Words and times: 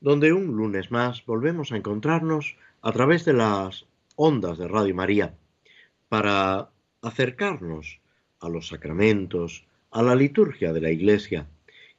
donde 0.00 0.32
un 0.32 0.56
lunes 0.56 0.90
más 0.90 1.24
volvemos 1.26 1.72
a 1.72 1.76
encontrarnos 1.76 2.56
a 2.80 2.92
través 2.92 3.24
de 3.24 3.34
las 3.34 3.86
ondas 4.16 4.58
de 4.58 4.66
Radio 4.66 4.94
María 4.94 5.34
para 6.08 6.70
acercarnos 7.02 8.00
a 8.40 8.48
los 8.48 8.68
sacramentos, 8.68 9.66
a 9.90 10.02
la 10.02 10.14
liturgia 10.14 10.72
de 10.72 10.80
la 10.80 10.90
Iglesia, 10.90 11.46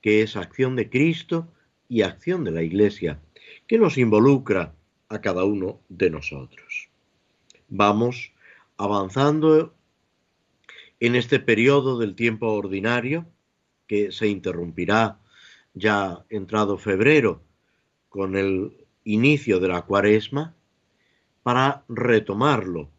que 0.01 0.23
es 0.23 0.35
acción 0.35 0.75
de 0.75 0.89
Cristo 0.89 1.47
y 1.87 2.01
acción 2.01 2.43
de 2.43 2.51
la 2.51 2.63
Iglesia, 2.63 3.19
que 3.67 3.77
nos 3.77 3.97
involucra 3.97 4.73
a 5.09 5.21
cada 5.21 5.43
uno 5.43 5.79
de 5.89 6.09
nosotros. 6.09 6.89
Vamos 7.69 8.31
avanzando 8.77 9.73
en 10.99 11.15
este 11.15 11.39
periodo 11.39 11.99
del 11.99 12.15
tiempo 12.15 12.47
ordinario, 12.47 13.25
que 13.87 14.11
se 14.11 14.27
interrumpirá 14.27 15.19
ya 15.73 16.25
entrado 16.29 16.77
febrero 16.77 17.41
con 18.11 18.35
el 18.35 18.73
inicio 19.05 19.61
de 19.61 19.69
la 19.69 19.83
cuaresma 19.83 20.53
para 21.43 21.85
retomarlo 21.87 22.89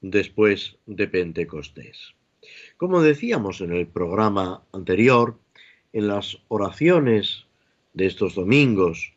después 0.00 0.76
de 0.86 1.06
Pentecostés. 1.06 2.14
Como 2.76 3.00
decíamos 3.00 3.60
en 3.60 3.72
el 3.72 3.86
programa 3.86 4.64
anterior, 4.72 5.38
en 5.92 6.08
las 6.08 6.38
oraciones 6.48 7.46
de 7.94 8.06
estos 8.06 8.34
domingos 8.34 9.12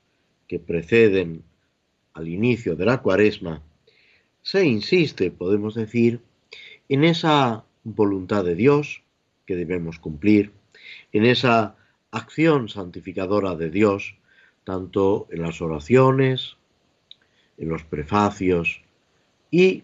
que 0.47 0.59
preceden 0.59 1.43
al 2.13 2.27
inicio 2.27 2.75
de 2.75 2.85
la 2.85 3.01
cuaresma, 3.01 3.63
se 4.43 4.67
insiste, 4.67 5.31
podemos 5.31 5.73
decir, 5.73 6.21
en 6.89 7.03
esa 7.03 7.65
voluntad 7.83 8.45
de 8.45 8.53
Dios 8.53 9.01
que 9.47 9.55
debemos 9.55 9.97
cumplir, 9.97 10.51
en 11.11 11.25
esa 11.25 11.75
acción 12.11 12.69
santificadora 12.69 13.55
de 13.55 13.71
Dios, 13.71 14.15
tanto 14.63 15.27
en 15.31 15.41
las 15.41 15.61
oraciones, 15.61 16.57
en 17.57 17.69
los 17.69 17.83
prefacios 17.83 18.81
y 19.51 19.83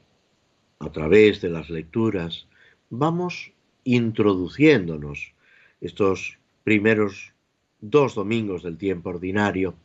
a 0.80 0.92
través 0.92 1.42
de 1.42 1.50
las 1.50 1.70
lecturas, 1.70 2.48
vamos 2.90 3.52
introduciéndonos 3.84 5.34
estos 5.82 6.38
primeros 6.64 7.34
dos 7.82 8.16
domingos 8.16 8.64
del 8.64 8.78
tiempo 8.78 9.10
ordinario, 9.10 9.76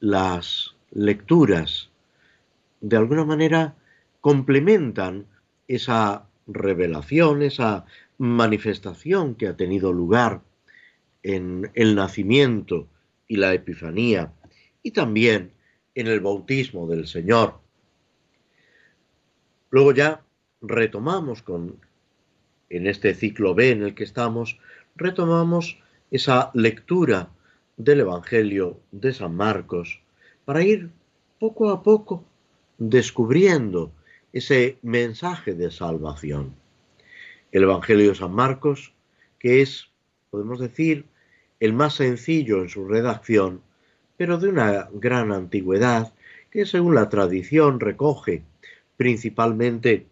las 0.00 0.74
lecturas 0.90 1.90
de 2.80 2.96
alguna 2.96 3.24
manera 3.24 3.74
complementan 4.20 5.26
esa 5.68 6.26
revelación, 6.46 7.42
esa 7.42 7.86
manifestación 8.18 9.34
que 9.34 9.48
ha 9.48 9.56
tenido 9.56 9.92
lugar 9.92 10.42
en 11.22 11.70
el 11.74 11.94
nacimiento 11.94 12.86
y 13.28 13.36
la 13.36 13.54
epifanía 13.54 14.32
y 14.82 14.90
también 14.90 15.52
en 15.94 16.06
el 16.06 16.20
bautismo 16.20 16.86
del 16.86 17.06
Señor. 17.06 17.60
Luego 19.70 19.92
ya 19.92 20.22
retomamos 20.60 21.42
con 21.42 21.80
en 22.70 22.86
este 22.86 23.14
ciclo 23.14 23.54
B 23.54 23.70
en 23.70 23.82
el 23.82 23.94
que 23.94 24.04
estamos, 24.04 24.58
retomamos 24.96 25.78
esa 26.10 26.50
lectura 26.54 27.30
del 27.76 28.00
Evangelio 28.00 28.80
de 28.90 29.12
San 29.12 29.36
Marcos 29.36 30.00
para 30.44 30.62
ir 30.62 30.90
poco 31.38 31.70
a 31.70 31.82
poco 31.82 32.24
descubriendo 32.78 33.92
ese 34.32 34.78
mensaje 34.82 35.54
de 35.54 35.70
salvación. 35.70 36.54
El 37.52 37.62
Evangelio 37.64 38.08
de 38.08 38.16
San 38.16 38.32
Marcos, 38.32 38.92
que 39.38 39.62
es, 39.62 39.88
podemos 40.30 40.58
decir, 40.58 41.06
el 41.64 41.72
más 41.72 41.94
sencillo 41.94 42.60
en 42.60 42.68
su 42.68 42.86
redacción, 42.86 43.62
pero 44.18 44.36
de 44.36 44.50
una 44.50 44.90
gran 44.92 45.32
antigüedad, 45.32 46.12
que 46.50 46.66
según 46.66 46.94
la 46.94 47.08
tradición 47.08 47.80
recoge 47.80 48.42
principalmente 48.98 50.06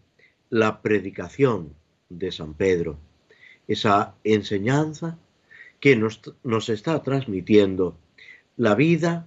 la 0.49 0.81
predicación 0.81 1.75
de 2.09 2.33
San 2.33 2.55
Pedro, 2.55 2.99
esa 3.69 4.15
enseñanza 4.25 5.19
que 5.79 5.95
nos, 5.95 6.23
nos, 6.43 6.71
está 6.71 7.03
transmitiendo 7.03 7.99
la 8.57 8.75
vida, 8.75 9.27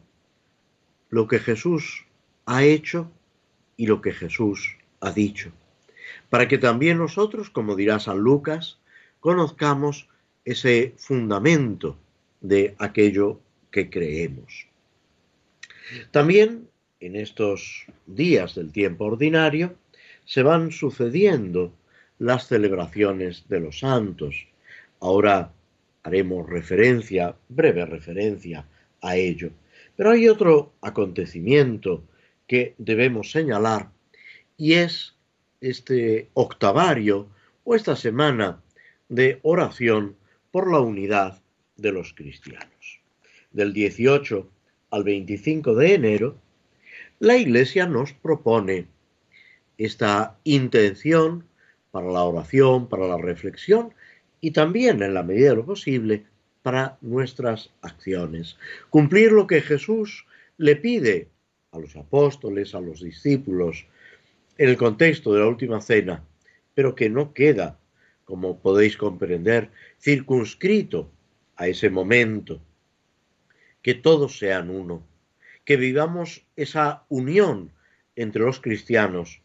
lo 1.11 1.27
que 1.27 1.37
Jesús 1.37 2.07
ha 2.47 2.63
hecho 2.63 3.11
y 3.77 3.85
lo 3.85 4.01
que 4.01 4.13
Jesús 4.13 4.79
ha 4.99 5.11
dicho, 5.11 5.51
para 6.31 6.47
que 6.47 6.57
también 6.57 6.97
nosotros, 6.97 7.51
como 7.51 7.75
dirá 7.75 7.99
San 7.99 8.17
Lucas, 8.17 8.79
conozcamos 9.19 10.09
ese 10.43 10.95
fundamento 10.97 11.99
de 12.47 12.75
aquello 12.79 13.39
que 13.71 13.89
creemos. 13.89 14.67
También 16.11 16.67
en 16.99 17.15
estos 17.15 17.85
días 18.05 18.55
del 18.55 18.71
tiempo 18.71 19.05
ordinario 19.05 19.75
se 20.25 20.43
van 20.43 20.71
sucediendo 20.71 21.73
las 22.17 22.47
celebraciones 22.47 23.47
de 23.49 23.59
los 23.59 23.79
santos. 23.79 24.47
Ahora 24.99 25.51
haremos 26.03 26.49
referencia, 26.49 27.35
breve 27.49 27.85
referencia 27.85 28.65
a 29.01 29.15
ello. 29.15 29.51
Pero 29.95 30.11
hay 30.11 30.27
otro 30.27 30.73
acontecimiento 30.81 32.03
que 32.47 32.75
debemos 32.77 33.31
señalar 33.31 33.89
y 34.57 34.73
es 34.73 35.15
este 35.61 36.29
octavario 36.33 37.27
o 37.63 37.75
esta 37.75 37.95
semana 37.95 38.61
de 39.09 39.39
oración 39.43 40.15
por 40.51 40.71
la 40.71 40.79
unidad 40.79 41.41
de 41.77 41.91
los 41.91 42.13
cristianos. 42.13 43.01
Del 43.51 43.73
18 43.73 44.49
al 44.91 45.03
25 45.03 45.75
de 45.75 45.93
enero, 45.93 46.37
la 47.19 47.37
Iglesia 47.37 47.87
nos 47.87 48.13
propone 48.13 48.87
esta 49.77 50.37
intención 50.43 51.45
para 51.91 52.11
la 52.11 52.23
oración, 52.23 52.87
para 52.87 53.07
la 53.07 53.17
reflexión 53.17 53.93
y 54.41 54.51
también, 54.51 55.01
en 55.01 55.13
la 55.13 55.23
medida 55.23 55.49
de 55.49 55.55
lo 55.55 55.65
posible, 55.65 56.25
para 56.61 56.97
nuestras 57.01 57.71
acciones. 57.81 58.57
Cumplir 58.89 59.31
lo 59.31 59.47
que 59.47 59.61
Jesús 59.61 60.25
le 60.57 60.75
pide 60.75 61.29
a 61.71 61.79
los 61.79 61.95
apóstoles, 61.95 62.75
a 62.75 62.81
los 62.81 63.01
discípulos, 63.01 63.85
en 64.57 64.69
el 64.69 64.77
contexto 64.77 65.33
de 65.33 65.41
la 65.41 65.47
última 65.47 65.81
cena, 65.81 66.23
pero 66.73 66.95
que 66.95 67.09
no 67.09 67.33
queda, 67.33 67.77
como 68.23 68.59
podéis 68.59 68.97
comprender, 68.97 69.69
circunscrito 69.99 71.11
a 71.55 71.67
ese 71.67 71.89
momento, 71.89 72.61
que 73.81 73.93
todos 73.93 74.37
sean 74.37 74.69
uno, 74.69 75.05
que 75.63 75.77
vivamos 75.77 76.45
esa 76.55 77.03
unión 77.09 77.71
entre 78.15 78.43
los 78.43 78.59
cristianos, 78.59 79.41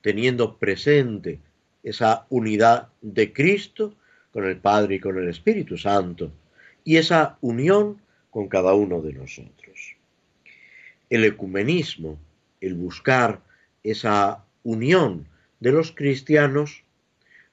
teniendo 0.00 0.58
presente 0.58 1.40
esa 1.82 2.26
unidad 2.28 2.88
de 3.00 3.32
Cristo 3.32 3.96
con 4.32 4.44
el 4.44 4.58
Padre 4.58 4.96
y 4.96 5.00
con 5.00 5.18
el 5.18 5.28
Espíritu 5.28 5.76
Santo, 5.76 6.32
y 6.84 6.96
esa 6.96 7.38
unión 7.40 8.00
con 8.30 8.48
cada 8.48 8.74
uno 8.74 9.00
de 9.00 9.12
nosotros. 9.12 9.96
El 11.10 11.24
ecumenismo, 11.24 12.18
el 12.60 12.74
buscar 12.74 13.40
esa 13.82 14.44
unión 14.62 15.26
de 15.60 15.72
los 15.72 15.92
cristianos, 15.92 16.84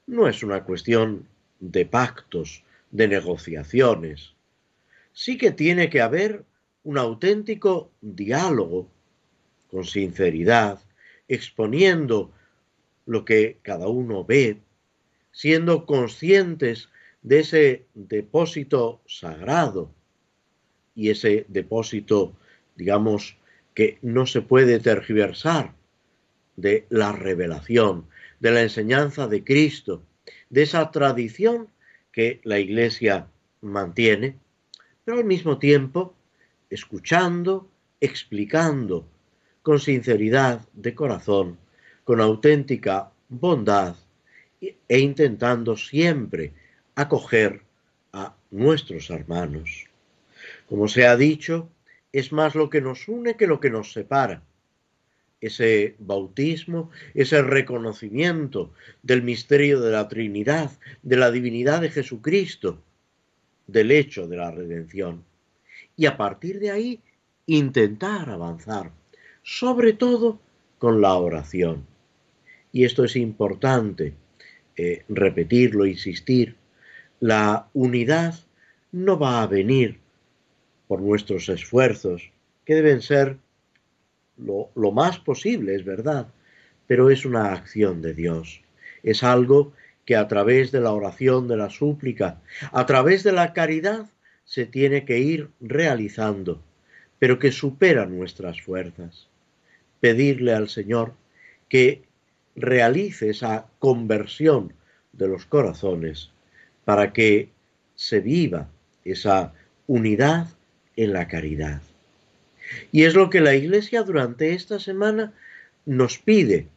no 0.06 0.28
es 0.28 0.44
una 0.44 0.64
cuestión 0.64 1.28
de 1.60 1.86
pactos, 1.86 2.65
de 2.96 3.10
negociaciones. 3.10 4.36
Sí 5.12 5.38
que 5.38 5.52
tiene 5.52 5.90
que 5.90 6.00
haber 6.00 6.46
un 6.84 6.98
auténtico 6.98 7.92
diálogo 8.00 8.90
con 9.70 9.84
sinceridad, 9.84 10.80
exponiendo 11.28 12.32
lo 13.06 13.26
que 13.26 13.58
cada 13.64 13.90
uno 13.90 14.24
ve, 14.24 14.62
siendo 15.34 15.86
conscientes 15.86 16.90
de 17.22 17.40
ese 17.40 17.86
depósito 17.96 19.02
sagrado 19.06 19.92
y 20.96 21.10
ese 21.10 21.46
depósito, 21.50 22.34
digamos, 22.78 23.38
que 23.74 23.98
no 24.02 24.26
se 24.26 24.42
puede 24.42 24.80
tergiversar 24.80 25.76
de 26.56 26.86
la 26.90 27.12
revelación, 27.12 28.08
de 28.40 28.52
la 28.52 28.62
enseñanza 28.62 29.28
de 29.28 29.44
Cristo, 29.44 30.02
de 30.50 30.64
esa 30.64 30.92
tradición 30.92 31.68
que 32.16 32.40
la 32.46 32.60
Iglesia 32.60 33.28
mantiene, 33.60 34.38
pero 35.04 35.18
al 35.18 35.26
mismo 35.26 35.60
tiempo 35.60 36.16
escuchando, 36.70 37.70
explicando 38.00 39.06
con 39.62 39.82
sinceridad 39.82 40.66
de 40.72 40.96
corazón, 40.96 41.58
con 42.06 42.22
auténtica 42.22 43.12
bondad 43.28 43.98
e 44.62 45.00
intentando 45.00 45.76
siempre 45.76 46.54
acoger 46.96 47.62
a 48.14 48.34
nuestros 48.50 49.10
hermanos. 49.10 49.88
Como 50.70 50.88
se 50.88 51.06
ha 51.06 51.18
dicho, 51.18 51.68
es 52.14 52.32
más 52.32 52.56
lo 52.56 52.70
que 52.70 52.80
nos 52.80 53.10
une 53.10 53.36
que 53.36 53.46
lo 53.46 53.60
que 53.60 53.70
nos 53.70 53.92
separa. 53.92 54.42
Ese 55.46 55.96
bautismo, 56.00 56.90
ese 57.14 57.42
reconocimiento 57.42 58.72
del 59.04 59.22
misterio 59.22 59.80
de 59.80 59.92
la 59.92 60.08
Trinidad, 60.08 60.72
de 61.04 61.18
la 61.18 61.30
divinidad 61.30 61.82
de 61.82 61.90
Jesucristo, 61.90 62.82
del 63.68 63.92
hecho 63.92 64.28
de 64.28 64.38
la 64.38 64.52
redención. 64.52 65.24
Y 65.96 66.08
a 66.08 66.18
partir 66.18 66.60
de 66.60 66.72
ahí, 66.72 67.00
intentar 67.46 68.30
avanzar, 68.30 68.92
sobre 69.44 69.94
todo 69.94 70.40
con 70.80 71.02
la 71.02 71.14
oración. 71.16 71.86
Y 72.72 72.86
esto 72.86 73.04
es 73.04 73.16
importante, 73.16 74.14
eh, 74.76 75.04
repetirlo, 75.08 75.86
insistir. 75.86 76.56
La 77.20 77.70
unidad 77.74 78.36
no 78.92 79.18
va 79.18 79.42
a 79.42 79.48
venir 79.48 80.00
por 80.88 81.02
nuestros 81.02 81.50
esfuerzos, 81.50 82.32
que 82.66 82.76
deben 82.76 83.02
ser 83.02 83.38
lo, 84.38 84.92
más 84.92 85.20
posible, 85.20 85.76
es 85.76 85.86
verdad, 85.86 86.28
pero 86.88 87.10
es 87.10 87.26
una 87.26 87.54
acción 87.54 88.02
de 88.02 88.14
Dios. 88.14 88.62
Es 89.04 89.24
algo 89.24 89.74
que 90.06 90.16
a 90.16 90.28
través 90.28 90.72
de 90.72 90.82
la 90.82 90.92
oración, 90.92 91.48
de 91.48 91.58
la 91.58 91.70
súplica, 91.70 92.42
a 92.72 92.86
través 92.86 93.24
de 93.24 93.32
la 93.32 93.54
caridad, 93.54 94.08
se 94.44 94.66
tiene 94.66 95.06
que 95.06 95.20
ir 95.20 95.50
realizando, 95.60 96.62
pero 97.18 97.40
que 97.40 97.52
supera 97.52 98.06
nuestras 98.06 98.62
fuerzas. 98.62 99.28
Pedirle 100.00 100.54
al 100.54 100.70
Señor 100.70 101.14
que 101.70 102.04
realice 102.56 103.30
esa 103.30 103.68
conversión 103.80 104.74
de 105.14 105.28
los 105.28 105.46
corazones 105.46 106.32
para 106.84 107.12
que 107.12 107.50
se 107.96 108.20
viva 108.20 108.70
esa 109.04 109.54
unidad 109.88 110.48
en 110.96 111.14
la 111.14 111.28
caridad. 111.28 111.82
Y 112.92 113.04
es 113.04 113.14
lo 113.14 113.30
que 113.30 113.42
la 113.42 113.56
Iglesia 113.56 114.04
durante 114.04 114.54
esta 114.54 114.80
semana 114.80 115.34
nos 115.86 116.18
pide, 116.18 116.68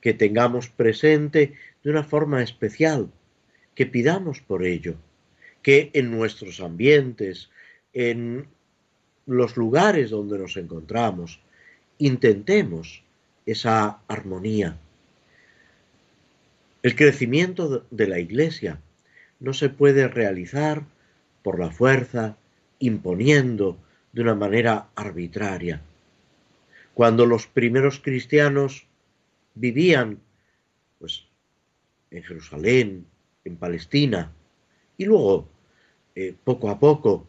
que 0.00 0.14
tengamos 0.14 0.68
presente 0.68 1.54
de 1.82 1.90
una 1.90 2.04
forma 2.04 2.42
especial, 2.42 3.10
que 3.74 3.86
pidamos 3.86 4.40
por 4.40 4.64
ello, 4.64 4.96
que 5.62 5.90
en 5.94 6.10
nuestros 6.10 6.60
ambientes, 6.60 7.50
en 7.92 8.46
los 9.26 9.56
lugares 9.56 10.10
donde 10.10 10.38
nos 10.38 10.56
encontramos, 10.56 11.40
intentemos 11.98 13.02
esa 13.46 14.00
armonía. 14.08 14.76
El 16.82 16.96
crecimiento 16.96 17.86
de 17.90 18.08
la 18.08 18.18
Iglesia 18.18 18.80
no 19.38 19.54
se 19.54 19.68
puede 19.68 20.08
realizar 20.08 20.82
por 21.42 21.58
la 21.58 21.70
fuerza, 21.70 22.36
imponiendo 22.80 23.78
de 24.12 24.22
una 24.22 24.34
manera 24.34 24.88
arbitraria. 24.94 25.80
Cuando 26.94 27.26
los 27.26 27.46
primeros 27.46 28.00
cristianos 28.00 28.86
vivían 29.54 30.18
pues, 30.98 31.24
en 32.10 32.22
Jerusalén, 32.22 33.06
en 33.44 33.56
Palestina, 33.56 34.30
y 34.98 35.06
luego, 35.06 35.48
eh, 36.14 36.34
poco 36.44 36.70
a 36.70 36.78
poco, 36.78 37.26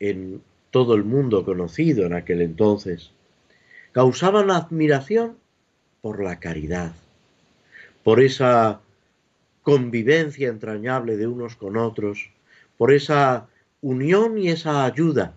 en 0.00 0.42
todo 0.70 0.94
el 0.94 1.04
mundo 1.04 1.44
conocido 1.44 2.06
en 2.06 2.14
aquel 2.14 2.42
entonces, 2.42 3.12
causaban 3.92 4.50
admiración 4.50 5.36
por 6.00 6.22
la 6.22 6.40
caridad, 6.40 6.92
por 8.02 8.20
esa 8.20 8.80
convivencia 9.62 10.48
entrañable 10.48 11.16
de 11.16 11.26
unos 11.26 11.56
con 11.56 11.76
otros, 11.76 12.30
por 12.78 12.92
esa 12.92 13.48
unión 13.82 14.38
y 14.38 14.48
esa 14.48 14.84
ayuda, 14.84 15.34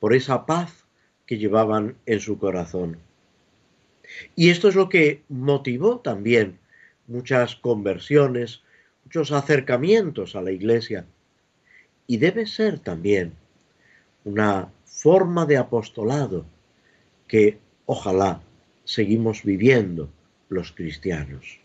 por 0.00 0.14
esa 0.14 0.46
paz 0.46 0.84
que 1.26 1.38
llevaban 1.38 1.96
en 2.06 2.20
su 2.20 2.38
corazón. 2.38 2.98
Y 4.34 4.50
esto 4.50 4.68
es 4.68 4.74
lo 4.74 4.88
que 4.88 5.22
motivó 5.28 5.98
también 5.98 6.58
muchas 7.06 7.56
conversiones, 7.56 8.62
muchos 9.04 9.32
acercamientos 9.32 10.36
a 10.36 10.42
la 10.42 10.52
iglesia. 10.52 11.06
Y 12.06 12.16
debe 12.16 12.46
ser 12.46 12.78
también 12.78 13.34
una 14.24 14.70
forma 14.84 15.46
de 15.46 15.58
apostolado 15.58 16.46
que 17.26 17.58
ojalá 17.86 18.40
seguimos 18.84 19.42
viviendo 19.44 20.08
los 20.48 20.72
cristianos. 20.72 21.60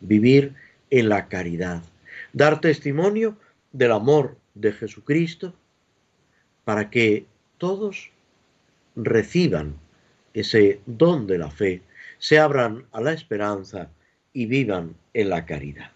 Vivir 0.00 0.54
en 0.90 1.08
la 1.08 1.28
caridad, 1.28 1.82
dar 2.32 2.60
testimonio 2.60 3.36
del 3.72 3.92
amor 3.92 4.36
de 4.54 4.72
Jesucristo 4.72 5.54
para 6.64 6.90
que 6.90 7.26
todos 7.60 8.10
reciban 8.96 9.76
ese 10.32 10.80
don 10.86 11.26
de 11.26 11.38
la 11.38 11.50
fe, 11.50 11.82
se 12.18 12.38
abran 12.38 12.86
a 12.90 13.02
la 13.02 13.12
esperanza 13.12 13.90
y 14.32 14.46
vivan 14.46 14.96
en 15.12 15.28
la 15.28 15.44
caridad. 15.44 15.92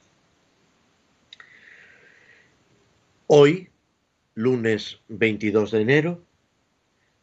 Hoy, 3.27 3.71
lunes 4.35 5.01
22 5.09 5.71
de 5.71 5.81
enero, 5.81 6.23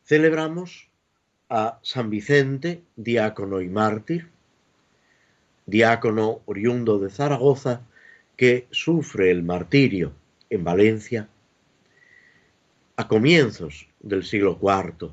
celebramos 0.03 0.89
a 1.47 1.79
San 1.83 2.09
Vicente, 2.09 2.81
diácono 2.95 3.61
y 3.61 3.69
mártir, 3.69 4.29
diácono 5.67 6.41
oriundo 6.45 6.97
de 6.97 7.11
Zaragoza, 7.11 7.81
que 8.35 8.67
sufre 8.71 9.29
el 9.29 9.44
martirio 9.44 10.13
en 10.49 10.63
Valencia 10.63 11.29
a 12.95 13.07
comienzos 13.07 13.91
del 14.01 14.23
siglo 14.23 14.57
IV. 14.61 15.11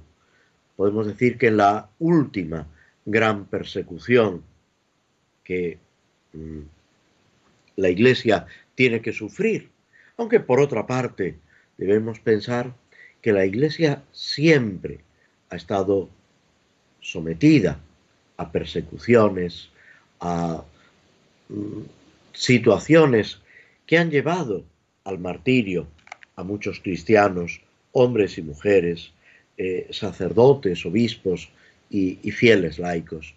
Podemos 0.77 1.07
decir 1.07 1.39
que 1.39 1.51
la 1.51 1.89
última 1.99 2.67
gran 3.05 3.47
persecución 3.47 4.43
que 5.45 5.79
mm, 6.33 6.61
la 7.77 7.89
Iglesia 7.89 8.47
tiene 8.75 9.01
que 9.01 9.13
sufrir, 9.13 9.71
aunque 10.17 10.41
por 10.41 10.61
otra 10.61 10.87
parte 10.87 11.39
debemos 11.77 12.21
pensar 12.21 12.75
que 13.23 13.33
la 13.33 13.45
Iglesia 13.47 14.03
siempre 14.13 15.01
ha 15.51 15.57
estado 15.57 16.09
sometida 17.01 17.81
a 18.37 18.53
persecuciones, 18.53 19.71
a 20.21 20.63
mm, 21.49 21.83
situaciones 22.33 23.41
que 23.87 23.99
han 23.99 24.11
llevado 24.11 24.65
al 25.05 25.19
martirio 25.19 25.89
a 26.37 26.43
muchos 26.45 26.81
cristianos, 26.81 27.63
hombres 27.93 28.39
y 28.39 28.43
mujeres, 28.43 29.13
eh, 29.57 29.89
sacerdotes, 29.91 30.85
obispos 30.87 31.51
y, 31.91 32.19
y 32.23 32.31
fieles 32.31 32.79
laicos. 32.79 33.35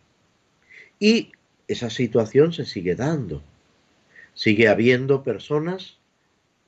Y 0.99 1.31
esa 1.67 1.89
situación 1.89 2.53
se 2.53 2.65
sigue 2.65 2.95
dando. 2.95 3.41
Sigue 4.33 4.67
habiendo 4.67 5.23
personas, 5.23 5.97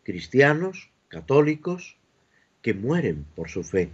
cristianos, 0.04 0.90
católicos, 1.08 1.98
que 2.64 2.74
mueren 2.74 3.26
por 3.36 3.50
su 3.50 3.64
fe, 3.64 3.90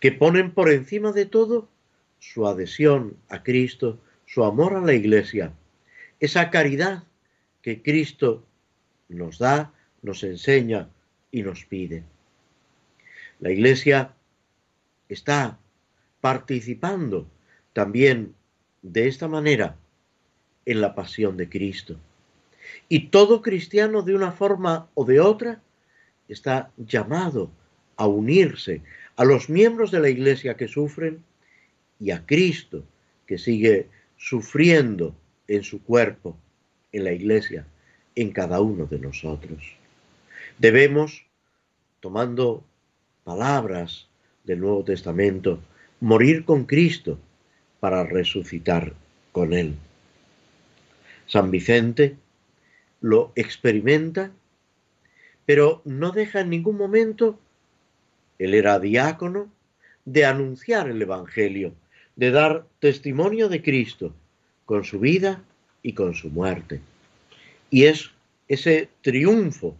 que 0.00 0.12
ponen 0.12 0.52
por 0.52 0.70
encima 0.70 1.12
de 1.12 1.26
todo 1.26 1.68
su 2.20 2.46
adhesión 2.46 3.16
a 3.28 3.42
Cristo, 3.42 3.98
su 4.26 4.44
amor 4.44 4.74
a 4.74 4.80
la 4.80 4.94
Iglesia, 4.94 5.52
esa 6.20 6.50
caridad 6.50 7.02
que 7.62 7.82
Cristo 7.82 8.44
nos 9.08 9.38
da, 9.38 9.72
nos 10.02 10.22
enseña 10.22 10.88
y 11.30 11.42
nos 11.42 11.64
pide. 11.64 12.04
La 13.42 13.50
Iglesia 13.50 14.14
está 15.08 15.58
participando 16.20 17.28
también 17.72 18.36
de 18.82 19.08
esta 19.08 19.26
manera 19.26 19.76
en 20.64 20.80
la 20.80 20.94
pasión 20.94 21.36
de 21.36 21.48
Cristo. 21.48 21.98
Y 22.88 23.08
todo 23.08 23.42
cristiano 23.42 24.02
de 24.02 24.14
una 24.14 24.30
forma 24.30 24.88
o 24.94 25.04
de 25.04 25.18
otra 25.18 25.60
está 26.28 26.70
llamado 26.76 27.50
a 27.96 28.06
unirse 28.06 28.80
a 29.16 29.24
los 29.24 29.50
miembros 29.50 29.90
de 29.90 29.98
la 29.98 30.08
Iglesia 30.08 30.56
que 30.56 30.68
sufren 30.68 31.24
y 31.98 32.12
a 32.12 32.24
Cristo 32.24 32.84
que 33.26 33.38
sigue 33.38 33.88
sufriendo 34.16 35.16
en 35.48 35.64
su 35.64 35.82
cuerpo, 35.82 36.36
en 36.92 37.02
la 37.02 37.12
Iglesia, 37.12 37.66
en 38.14 38.30
cada 38.30 38.60
uno 38.60 38.86
de 38.86 39.00
nosotros. 39.00 39.64
Debemos, 40.58 41.26
tomando 41.98 42.62
palabras 43.24 44.08
del 44.44 44.60
Nuevo 44.60 44.84
Testamento, 44.84 45.60
morir 46.00 46.44
con 46.44 46.64
Cristo 46.64 47.18
para 47.80 48.04
resucitar 48.04 48.94
con 49.32 49.52
Él. 49.52 49.76
San 51.26 51.50
Vicente 51.50 52.16
lo 53.00 53.32
experimenta, 53.34 54.32
pero 55.46 55.82
no 55.84 56.12
deja 56.12 56.40
en 56.40 56.50
ningún 56.50 56.76
momento, 56.76 57.38
él 58.38 58.54
era 58.54 58.78
diácono, 58.78 59.50
de 60.04 60.24
anunciar 60.24 60.88
el 60.88 61.00
Evangelio, 61.00 61.74
de 62.16 62.30
dar 62.30 62.66
testimonio 62.80 63.48
de 63.48 63.62
Cristo 63.62 64.14
con 64.66 64.84
su 64.84 65.00
vida 65.00 65.42
y 65.82 65.94
con 65.94 66.14
su 66.14 66.28
muerte. 66.30 66.80
Y 67.70 67.84
es 67.84 68.10
ese 68.48 68.88
triunfo 69.00 69.76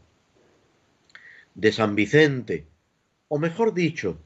de 1.54 1.72
San 1.72 1.94
Vicente, 1.94 2.64
o 3.34 3.38
mejor 3.38 3.72
dicho, 3.72 4.18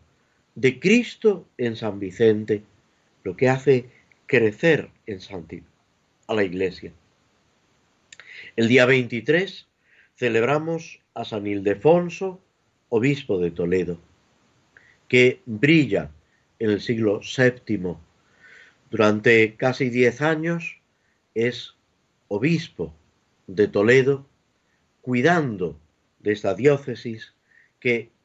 de 0.56 0.80
Cristo 0.80 1.46
en 1.58 1.76
San 1.76 2.00
Vicente, 2.00 2.64
lo 3.22 3.36
que 3.36 3.48
hace 3.48 3.88
crecer 4.26 4.90
en 5.06 5.20
santidad 5.20 5.62
a 6.26 6.34
la 6.34 6.42
Iglesia. 6.42 6.92
El 8.56 8.66
día 8.66 8.84
23 8.84 9.68
celebramos 10.16 10.98
a 11.14 11.24
San 11.24 11.46
Ildefonso, 11.46 12.40
obispo 12.88 13.38
de 13.38 13.52
Toledo, 13.52 14.00
que 15.06 15.40
brilla 15.46 16.10
en 16.58 16.70
el 16.70 16.80
siglo 16.80 17.20
VII. 17.20 17.94
Durante 18.90 19.54
casi 19.54 19.88
diez 19.88 20.20
años 20.20 20.80
es 21.36 21.76
obispo 22.26 22.92
de 23.46 23.68
Toledo, 23.68 24.26
cuidando 25.00 25.78
de 26.18 26.32
esta 26.32 26.56
diócesis 26.56 27.34
que 27.78 28.15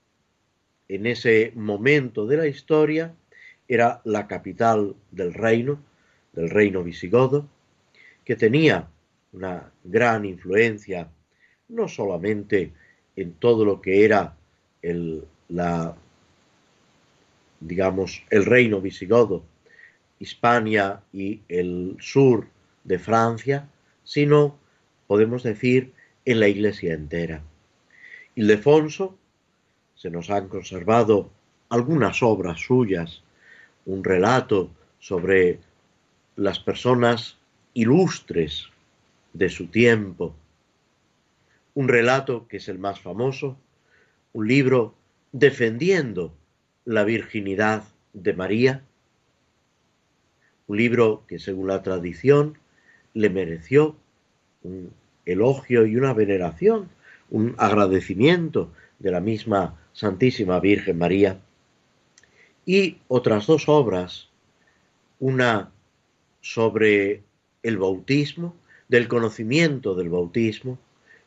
en 0.92 1.06
ese 1.06 1.54
momento 1.56 2.28
de 2.28 2.36
la 2.36 2.48
historia 2.48 3.16
era 3.70 4.02
la 4.04 4.28
capital 4.28 4.94
del 5.12 5.34
reino, 5.34 5.82
del 6.34 6.50
reino 6.50 6.84
visigodo, 6.84 7.48
que 8.26 8.36
tenía 8.36 8.90
una 9.32 9.72
gran 9.86 10.26
influencia 10.26 11.10
no 11.70 11.88
solamente 11.88 12.74
en 13.16 13.32
todo 13.32 13.64
lo 13.64 13.82
que 13.82 14.04
era 14.04 14.36
el, 14.82 15.24
la, 15.48 15.96
digamos, 17.62 18.24
el 18.30 18.46
reino 18.46 18.82
visigodo, 18.82 19.46
Hispania 20.20 21.02
y 21.14 21.40
el 21.48 21.96
sur 22.02 22.48
de 22.84 23.00
Francia, 23.00 23.70
sino, 24.04 24.60
podemos 25.08 25.44
decir, 25.44 25.94
en 26.26 26.42
la 26.42 26.50
iglesia 26.50 26.94
entera. 26.94 27.42
Ildefonso, 28.36 29.18
se 30.02 30.10
nos 30.10 30.32
han 30.32 30.48
conservado 30.48 31.30
algunas 31.70 32.24
obras 32.24 32.60
suyas, 32.60 33.22
un 33.86 34.04
relato 34.04 34.72
sobre 34.98 35.60
las 36.36 36.58
personas 36.58 37.38
ilustres 37.76 38.70
de 39.34 39.48
su 39.48 39.68
tiempo, 39.68 40.34
un 41.76 41.88
relato 41.88 42.48
que 42.48 42.58
es 42.58 42.68
el 42.68 42.80
más 42.80 43.00
famoso, 43.00 43.60
un 44.34 44.48
libro 44.48 44.96
defendiendo 45.34 46.34
la 46.84 47.04
virginidad 47.04 47.84
de 48.14 48.34
María, 48.34 48.82
un 50.66 50.78
libro 50.78 51.26
que 51.28 51.38
según 51.38 51.68
la 51.68 51.84
tradición 51.84 52.58
le 53.14 53.30
mereció 53.30 53.96
un 54.64 54.92
elogio 55.28 55.86
y 55.86 55.96
una 55.96 56.14
veneración, 56.14 56.90
un 57.30 57.54
agradecimiento 57.60 58.74
de 58.98 59.12
la 59.12 59.20
misma 59.20 59.78
Santísima 59.94 60.60
Virgen 60.60 60.98
María, 60.98 61.40
y 62.66 62.98
otras 63.08 63.48
dos 63.48 63.68
obras, 63.68 64.30
una 65.20 65.72
sobre 66.42 67.24
el 67.64 67.78
bautismo, 67.78 68.56
del 68.88 69.08
conocimiento 69.08 69.96
del 69.96 70.10
bautismo, 70.10 70.78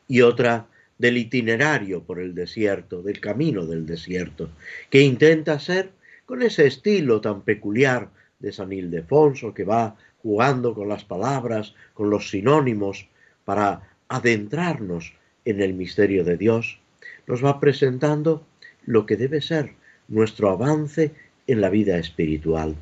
y 0.07 0.21
otra 0.21 0.67
del 0.97 1.17
itinerario 1.17 2.03
por 2.03 2.19
el 2.19 2.35
desierto, 2.35 3.01
del 3.01 3.19
camino 3.19 3.65
del 3.65 3.85
desierto, 3.85 4.49
que 4.89 5.01
intenta 5.01 5.59
ser 5.59 5.91
con 6.25 6.41
ese 6.41 6.67
estilo 6.67 7.21
tan 7.21 7.41
peculiar 7.41 8.09
de 8.39 8.51
San 8.51 8.71
Ildefonso, 8.71 9.53
que 9.53 9.63
va 9.63 9.95
jugando 10.21 10.73
con 10.73 10.89
las 10.89 11.03
palabras, 11.03 11.75
con 11.93 12.09
los 12.09 12.29
sinónimos, 12.29 13.07
para 13.43 13.81
adentrarnos 14.07 15.13
en 15.45 15.61
el 15.61 15.73
misterio 15.73 16.23
de 16.23 16.37
Dios, 16.37 16.79
nos 17.27 17.43
va 17.43 17.59
presentando 17.59 18.45
lo 18.85 19.05
que 19.05 19.17
debe 19.17 19.41
ser 19.41 19.73
nuestro 20.07 20.49
avance 20.49 21.11
en 21.47 21.61
la 21.61 21.69
vida 21.69 21.97
espiritual. 21.97 22.75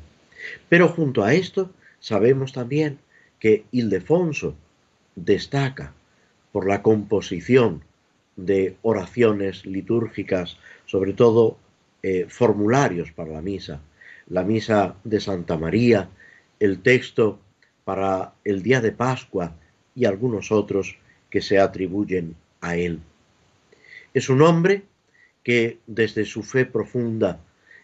Pero 0.68 0.88
junto 0.88 1.24
a 1.24 1.34
esto, 1.34 1.70
sabemos 2.00 2.52
también 2.52 2.98
que 3.38 3.64
Ildefonso 3.72 4.56
destaca 5.16 5.92
por 6.52 6.68
la 6.68 6.82
composición 6.82 7.82
de 8.36 8.76
oraciones 8.82 9.64
litúrgicas, 9.64 10.58
sobre 10.86 11.12
todo 11.12 11.58
eh, 12.02 12.26
formularios 12.28 13.12
para 13.12 13.32
la 13.32 13.42
misa, 13.42 13.80
la 14.28 14.44
misa 14.44 14.96
de 15.04 15.20
Santa 15.20 15.56
María, 15.56 16.08
el 16.60 16.80
texto 16.80 17.38
para 17.84 18.32
el 18.44 18.62
día 18.62 18.80
de 18.80 18.92
Pascua 18.92 19.54
y 19.94 20.04
algunos 20.04 20.50
otros 20.50 20.98
que 21.30 21.42
se 21.42 21.58
atribuyen 21.58 22.36
a 22.60 22.76
él. 22.76 23.00
Es 24.12 24.28
un 24.28 24.42
hombre 24.42 24.84
que 25.44 25.78
desde 25.86 26.24
su 26.24 26.42
fe 26.42 26.66
profunda 26.66 27.38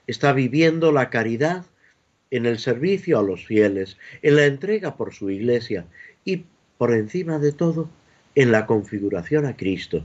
está 0.07 0.33
viviendo 0.33 0.91
la 0.91 1.11
caridad 1.11 1.65
en 2.31 2.47
el 2.47 2.59
servicio 2.59 3.19
a 3.19 3.23
los 3.23 3.47
fieles, 3.47 3.99
en 4.23 4.37
la 4.37 4.47
entrega 4.47 4.97
por 4.97 5.15
su 5.15 5.31
iglesia 5.31 5.85
y, 6.25 6.45
por 6.79 6.93
encima 6.93 7.39
de 7.39 7.53
todo, 7.53 7.89
en 8.35 8.51
la 8.51 8.67
configuración 8.67 9.47
a 9.47 9.57
Cristo 9.57 10.05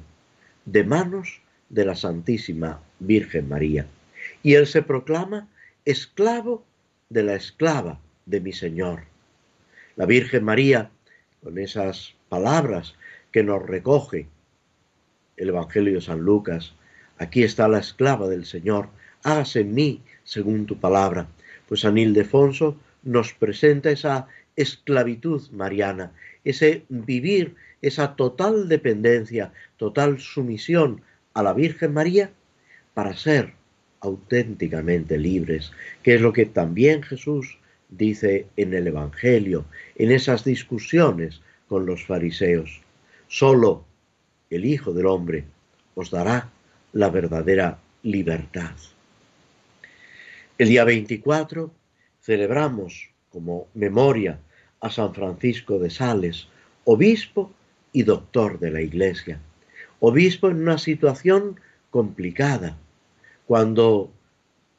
de 0.65 0.83
manos 0.83 1.41
de 1.69 1.85
la 1.85 1.95
Santísima 1.95 2.81
Virgen 2.99 3.47
María. 3.47 3.87
Y 4.43 4.55
él 4.55 4.67
se 4.67 4.81
proclama 4.81 5.47
esclavo 5.85 6.65
de 7.09 7.23
la 7.23 7.35
esclava 7.35 7.99
de 8.25 8.41
mi 8.41 8.51
Señor. 8.51 9.03
La 9.95 10.05
Virgen 10.05 10.43
María, 10.43 10.89
con 11.43 11.57
esas 11.59 12.15
palabras 12.29 12.95
que 13.31 13.43
nos 13.43 13.63
recoge 13.63 14.27
el 15.37 15.49
Evangelio 15.49 15.95
de 15.95 16.01
San 16.01 16.21
Lucas, 16.21 16.73
aquí 17.17 17.43
está 17.43 17.67
la 17.67 17.79
esclava 17.79 18.27
del 18.27 18.45
Señor, 18.45 18.89
hágase 19.23 19.61
en 19.61 19.73
mí 19.73 20.01
según 20.23 20.65
tu 20.65 20.77
palabra. 20.77 21.27
Pues 21.67 21.81
San 21.81 21.97
Ildefonso 21.97 22.77
nos 23.03 23.33
presenta 23.33 23.89
esa 23.89 24.27
esclavitud 24.55 25.41
mariana, 25.51 26.11
ese 26.43 26.83
vivir 26.89 27.55
esa 27.81 28.15
total 28.15 28.67
dependencia, 28.67 29.53
total 29.77 30.19
sumisión 30.19 31.01
a 31.33 31.43
la 31.43 31.53
Virgen 31.53 31.93
María 31.93 32.31
para 32.93 33.15
ser 33.15 33.53
auténticamente 33.99 35.17
libres, 35.17 35.71
que 36.01 36.15
es 36.15 36.21
lo 36.21 36.33
que 36.33 36.45
también 36.45 37.03
Jesús 37.03 37.59
dice 37.89 38.47
en 38.57 38.73
el 38.73 38.87
Evangelio, 38.87 39.65
en 39.95 40.11
esas 40.11 40.43
discusiones 40.43 41.41
con 41.67 41.85
los 41.85 42.05
fariseos. 42.05 42.81
Solo 43.27 43.85
el 44.49 44.65
Hijo 44.65 44.93
del 44.93 45.07
Hombre 45.07 45.45
os 45.95 46.11
dará 46.11 46.51
la 46.95 47.09
verdadera 47.09 47.77
libertad. 48.03 48.71
El 50.57 50.69
día 50.69 50.85
24 50.85 51.69
celebramos 52.21 53.09
como 53.29 53.67
memoria 53.73 54.39
a 54.79 54.89
San 54.89 55.13
Francisco 55.13 55.77
de 55.77 55.89
Sales, 55.89 56.47
obispo 56.85 57.51
y 57.91 58.03
doctor 58.03 58.59
de 58.59 58.71
la 58.71 58.81
Iglesia. 58.81 59.39
Obispo 59.99 60.49
en 60.49 60.61
una 60.61 60.77
situación 60.77 61.59
complicada, 61.89 62.77
cuando 63.45 64.09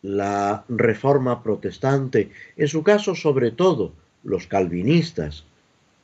la 0.01 0.65
reforma 0.71 1.43
protestante, 1.43 2.31
en 2.57 2.69
su 2.69 2.83
caso 2.83 3.15
sobre 3.15 3.51
todo 3.51 3.93
los 4.25 4.47
calvinistas, 4.47 5.45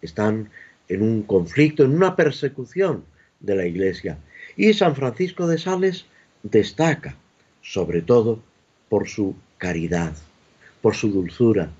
están 0.02 0.50
en 0.88 1.00
un 1.00 1.23
conflicto, 1.23 1.85
en 1.85 1.95
una 1.95 2.16
persecución 2.16 3.02
de 3.40 3.57
la 3.57 3.64
Iglesia. 3.64 4.19
Y 4.56 4.75
San 4.75 4.94
Francisco 4.94 5.47
de 5.47 5.59
Sales 5.59 6.06
destaca, 6.42 7.16
sobre 7.62 8.02
todo, 8.02 8.40
por 8.88 9.09
su 9.09 9.35
caridad, 9.59 10.14
por 10.80 10.94
su 10.94 11.11
dulzura, 11.11 11.71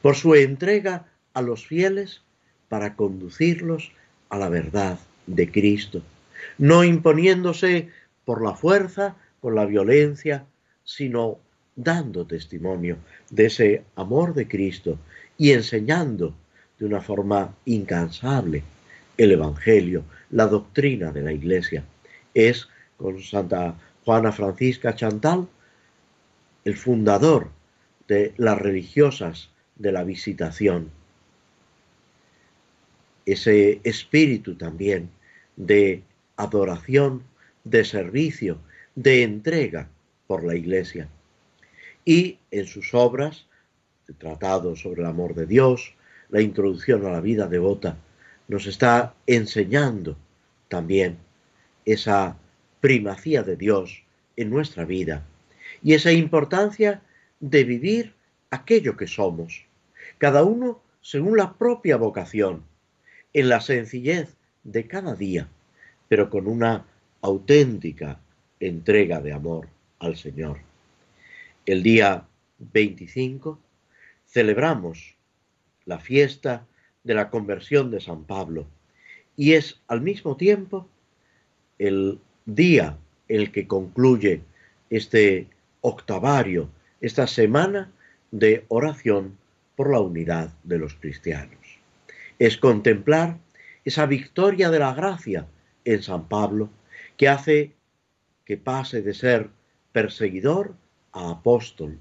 por 0.00 0.14
su 0.14 0.34
entrega 0.34 1.06
a 1.34 1.42
los 1.42 1.66
fieles 1.66 2.22
para 2.68 2.94
conducirlos 2.94 3.92
a 4.28 4.38
la 4.38 4.48
verdad 4.48 4.98
de 5.26 5.50
Cristo, 5.50 6.02
no 6.58 6.84
imponiéndose 6.84 7.90
por 8.24 8.42
la 8.42 8.54
fuerza, 8.54 9.16
por 9.40 9.54
la 9.54 9.66
violencia, 9.66 10.44
sino 10.84 11.38
dando 11.74 12.26
testimonio 12.26 12.96
de 13.30 13.46
ese 13.46 13.82
amor 13.96 14.34
de 14.34 14.46
Cristo 14.46 14.98
y 15.38 15.52
enseñando 15.52 16.34
de 16.78 16.86
una 16.86 17.00
forma 17.00 17.54
incansable 17.64 18.62
el 19.16 19.32
Evangelio, 19.32 20.04
la 20.30 20.46
doctrina 20.46 21.12
de 21.12 21.22
la 21.22 21.32
Iglesia. 21.32 21.84
Es 22.34 22.68
con 22.96 23.22
Santa 23.22 23.74
Juana 24.04 24.32
Francisca 24.32 24.94
Chantal 24.94 25.48
el 26.64 26.76
fundador 26.76 27.50
de 28.08 28.34
las 28.36 28.58
religiosas 28.58 29.50
de 29.76 29.92
la 29.92 30.04
visitación 30.04 30.90
ese 33.26 33.80
espíritu 33.84 34.56
también 34.56 35.10
de 35.56 36.02
adoración, 36.36 37.22
de 37.64 37.84
servicio, 37.84 38.58
de 38.94 39.22
entrega 39.22 39.88
por 40.26 40.44
la 40.44 40.54
iglesia. 40.54 41.08
y 42.04 42.38
en 42.50 42.66
sus 42.66 42.94
obras, 42.94 43.46
Tratado 44.18 44.76
sobre 44.76 45.00
el 45.00 45.06
Amor 45.06 45.34
de 45.34 45.46
Dios, 45.46 45.94
la 46.28 46.42
Introducción 46.42 47.06
a 47.06 47.12
la 47.12 47.20
Vida 47.20 47.46
Devota, 47.46 47.96
nos 48.48 48.66
está 48.66 49.14
enseñando 49.26 50.18
también 50.68 51.16
esa 51.84 52.36
primacía 52.80 53.42
de 53.42 53.56
Dios 53.56 54.02
en 54.36 54.50
nuestra 54.50 54.84
vida 54.84 55.24
y 55.82 55.94
esa 55.94 56.12
importancia 56.12 57.02
de 57.40 57.64
vivir 57.64 58.14
aquello 58.50 58.96
que 58.96 59.06
somos, 59.06 59.64
cada 60.18 60.44
uno 60.44 60.80
según 61.00 61.36
la 61.36 61.54
propia 61.54 61.96
vocación, 61.96 62.62
en 63.32 63.48
la 63.48 63.60
sencillez 63.60 64.36
de 64.62 64.86
cada 64.86 65.14
día, 65.14 65.48
pero 66.08 66.30
con 66.30 66.46
una 66.46 66.86
auténtica 67.20 68.20
entrega 68.60 69.20
de 69.20 69.32
amor 69.32 69.68
al 69.98 70.16
Señor. 70.16 70.58
El 71.66 71.82
día 71.82 72.26
25 72.58 73.58
celebramos 74.26 75.16
la 75.84 75.98
fiesta 75.98 76.66
de 77.04 77.14
la 77.14 77.30
conversión 77.30 77.90
de 77.90 78.00
San 78.00 78.24
Pablo 78.24 78.66
y 79.36 79.54
es 79.54 79.80
al 79.88 80.00
mismo 80.00 80.36
tiempo 80.36 80.88
el 81.82 82.20
día 82.46 82.96
el 83.28 83.50
que 83.50 83.66
concluye 83.66 84.42
este 84.88 85.48
octavario, 85.80 86.68
esta 87.00 87.26
semana 87.26 87.90
de 88.30 88.64
oración 88.68 89.36
por 89.74 89.90
la 89.90 89.98
unidad 89.98 90.52
de 90.62 90.78
los 90.78 90.94
cristianos. 90.94 91.58
Es 92.38 92.56
contemplar 92.56 93.38
esa 93.84 94.06
victoria 94.06 94.70
de 94.70 94.78
la 94.78 94.94
gracia 94.94 95.48
en 95.84 96.02
San 96.02 96.28
Pablo 96.28 96.70
que 97.16 97.28
hace 97.28 97.72
que 98.44 98.56
pase 98.56 99.02
de 99.02 99.14
ser 99.14 99.50
perseguidor 99.92 100.74
a 101.12 101.30
apóstol, 101.30 101.98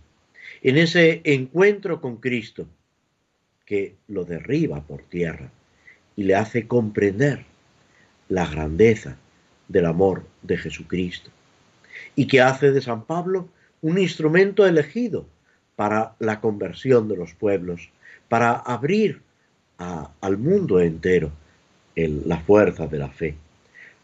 en 0.61 0.77
ese 0.77 1.21
encuentro 1.23 2.01
con 2.01 2.17
Cristo 2.17 2.67
que 3.65 3.95
lo 4.07 4.25
derriba 4.25 4.81
por 4.85 5.01
tierra 5.03 5.51
y 6.15 6.23
le 6.23 6.35
hace 6.35 6.67
comprender 6.67 7.45
la 8.29 8.45
grandeza 8.45 9.17
del 9.71 9.85
amor 9.85 10.23
de 10.41 10.57
Jesucristo 10.57 11.29
y 12.15 12.27
que 12.27 12.41
hace 12.41 12.71
de 12.71 12.81
San 12.81 13.05
Pablo 13.05 13.47
un 13.81 13.97
instrumento 13.97 14.65
elegido 14.65 15.25
para 15.75 16.15
la 16.19 16.39
conversión 16.41 17.07
de 17.07 17.17
los 17.17 17.33
pueblos, 17.33 17.89
para 18.27 18.53
abrir 18.53 19.21
al 19.77 20.37
mundo 20.37 20.79
entero 20.79 21.31
la 21.95 22.39
fuerza 22.39 22.87
de 22.87 22.99
la 22.99 23.09
fe. 23.09 23.35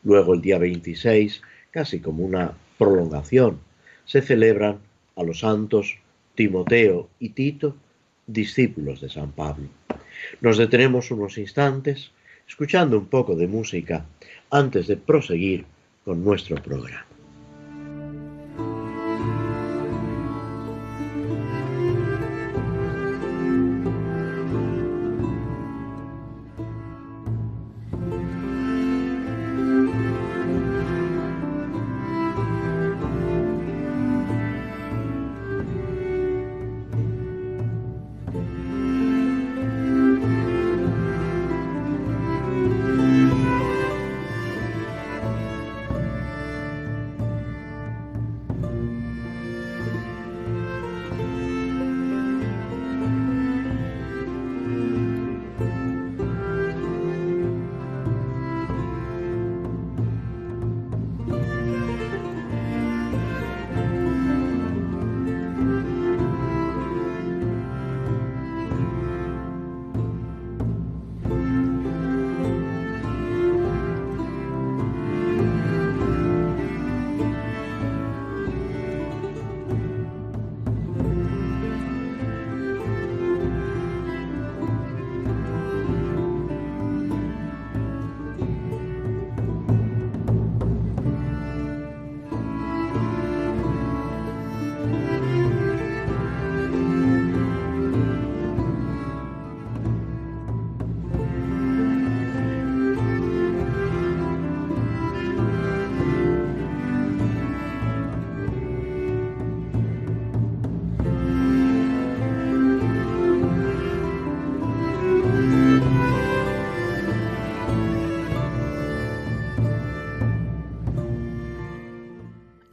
Luego 0.04 0.34
el 0.34 0.42
día 0.42 0.58
26, 0.58 1.42
casi 1.72 2.00
como 2.00 2.24
una 2.24 2.54
prolongación, 2.78 3.60
se 4.06 4.22
celebran 4.22 4.80
a 5.16 5.24
los 5.24 5.40
santos 5.42 5.98
Timoteo 6.36 7.10
y 7.20 7.30
Tito, 7.30 7.76
discípulos 8.26 9.02
de 9.02 9.10
San 9.10 9.32
Pablo. 9.32 9.68
Nos 10.42 10.58
detenemos 10.58 11.12
unos 11.12 11.38
instantes 11.38 12.12
escuchando 12.48 12.98
un 12.98 13.08
poco 13.08 13.36
de 13.36 13.48
música 13.48 14.06
antes 14.50 14.88
de 14.88 14.98
proseguir 14.98 15.66
con 16.06 16.24
nuestro 16.24 16.56
programa. 16.58 17.06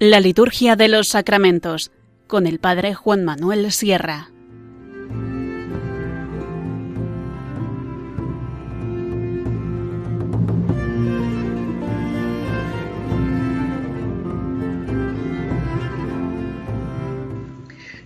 La 0.06 0.20
liturgia 0.20 0.76
de 0.76 0.88
los 0.88 1.08
sacramentos 1.08 1.90
con 2.26 2.46
el 2.46 2.58
Padre 2.58 2.92
Juan 2.92 3.24
Manuel 3.24 3.72
Sierra. 3.72 4.28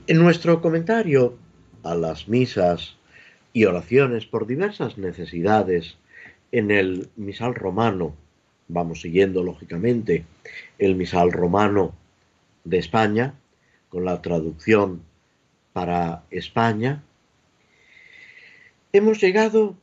En 0.06 0.18
nuestro 0.18 0.60
comentario 0.62 1.36
a 1.82 1.96
las 1.96 2.28
misas 2.28 2.94
y 3.52 3.64
oraciones 3.64 4.24
por 4.24 4.46
diversas 4.46 4.98
necesidades 4.98 5.98
en 6.52 6.70
el 6.70 7.08
misal 7.16 7.56
romano 7.56 8.14
vamos 8.68 9.00
siguiendo 9.00 9.42
lógicamente 9.42 10.24
el 10.78 10.94
misal 10.94 11.32
romano 11.32 11.94
de 12.64 12.78
España, 12.78 13.34
con 13.88 14.04
la 14.04 14.20
traducción 14.20 15.02
para 15.72 16.24
España, 16.30 17.02
hemos 18.92 19.20
llegado 19.20 19.76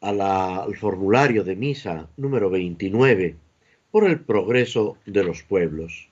al 0.00 0.76
formulario 0.76 1.44
de 1.44 1.56
misa 1.56 2.08
número 2.16 2.50
29 2.50 3.36
por 3.90 4.04
el 4.04 4.20
progreso 4.20 4.98
de 5.06 5.24
los 5.24 5.42
pueblos. 5.42 6.08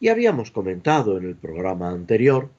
Y 0.00 0.08
habíamos 0.08 0.50
comentado 0.50 1.18
en 1.18 1.24
el 1.24 1.36
programa 1.36 1.90
anterior 1.90 2.50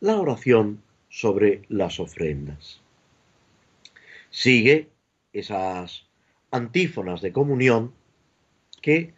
la 0.00 0.18
oración 0.18 0.82
sobre 1.08 1.62
las 1.68 2.00
ofrendas. 2.00 2.80
Sigue 4.30 4.88
esas 5.32 6.06
antífonas 6.50 7.20
de 7.20 7.32
comunión 7.32 7.92
que, 8.80 9.14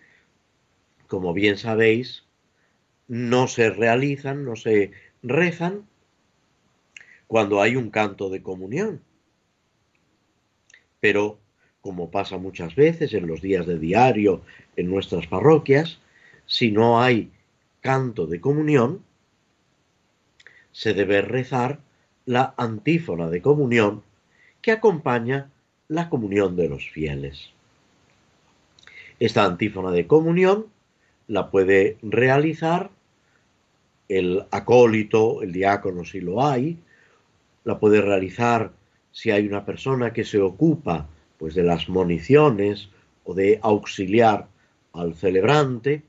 como 1.07 1.33
bien 1.33 1.59
sabéis, 1.59 2.25
no 3.09 3.49
se 3.49 3.71
realizan, 3.71 4.45
no 4.45 4.57
se 4.57 4.93
rezan 5.23 5.87
cuando 7.27 7.61
hay 7.61 7.77
un 7.77 7.91
canto 7.91 8.31
de 8.31 8.43
comunión. 8.43 9.03
Pero, 11.01 11.39
como 11.81 12.11
pasa 12.11 12.39
muchas 12.39 12.75
veces 12.75 13.13
en 13.15 13.27
los 13.27 13.43
días 13.43 13.67
de 13.67 13.79
diario 13.79 14.43
en 14.77 14.89
nuestras 14.91 15.27
parroquias, 15.27 15.99
si 16.47 16.71
no 16.71 17.01
hay 17.01 17.31
canto 17.81 18.27
de 18.27 18.41
comunión, 18.41 19.05
se 20.71 20.95
debe 20.95 21.23
rezar 21.23 21.81
la 22.25 22.55
antífona 22.57 23.29
de 23.29 23.43
comunión 23.43 24.03
que 24.61 24.73
acompaña 24.73 25.51
la 25.89 26.09
comunión 26.09 26.57
de 26.57 26.69
los 26.69 26.89
fieles. 26.91 27.53
Esta 29.23 29.45
antífona 29.45 29.93
de 29.93 30.09
comunión 30.09 30.67
la 31.29 31.49
puede 31.53 31.97
realizar 32.03 32.91
el 34.09 34.43
acólito, 34.51 35.43
el 35.43 35.53
diácono 35.53 36.05
si 36.05 36.21
lo 36.21 36.45
hay, 36.45 36.77
la 37.63 37.79
puede 37.79 38.01
realizar 38.01 38.73
si 39.13 39.31
hay 39.31 39.47
una 39.47 39.65
persona 39.65 40.13
que 40.13 40.25
se 40.25 40.41
ocupa 40.41 41.07
pues 41.39 41.55
de 41.55 41.63
las 41.63 41.89
municiones 41.89 42.89
o 43.23 43.33
de 43.33 43.61
auxiliar 43.63 44.49
al 44.93 45.15
celebrante, 45.15 46.03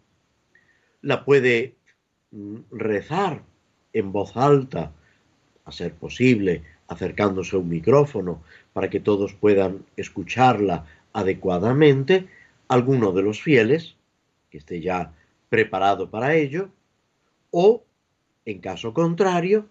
la 1.04 1.23
puede 1.23 1.76
mm, 2.32 2.62
rezar 2.71 3.43
en 3.93 4.12
voz 4.12 4.36
alta, 4.36 4.91
a 5.65 5.71
ser 5.71 5.93
posible, 5.93 6.63
acercándose 6.88 7.56
a 7.56 7.60
un 7.60 7.69
micrófono 7.69 8.41
para 8.73 8.89
que 8.89 8.99
todos 8.99 9.36
puedan 9.36 9.86
escucharla 9.97 10.88
adecuadamente, 11.13 12.28
alguno 12.73 13.12
de 13.12 13.21
los 13.21 13.41
fieles, 13.41 13.95
que 14.49 14.57
esté 14.57 14.81
ya 14.81 15.13
preparado 15.49 16.09
para 16.09 16.36
ello, 16.36 16.69
o, 17.51 17.83
en 18.45 18.59
caso 18.59 18.93
contrario, 18.93 19.67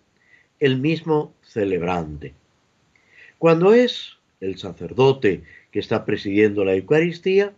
el 0.60 0.78
mismo 0.78 1.34
celebrante. 1.42 2.34
Cuando 3.38 3.74
es 3.74 4.18
el 4.40 4.56
sacerdote 4.56 5.42
que 5.72 5.80
está 5.80 6.04
presidiendo 6.04 6.64
la 6.64 6.74
Eucaristía, 6.74 7.52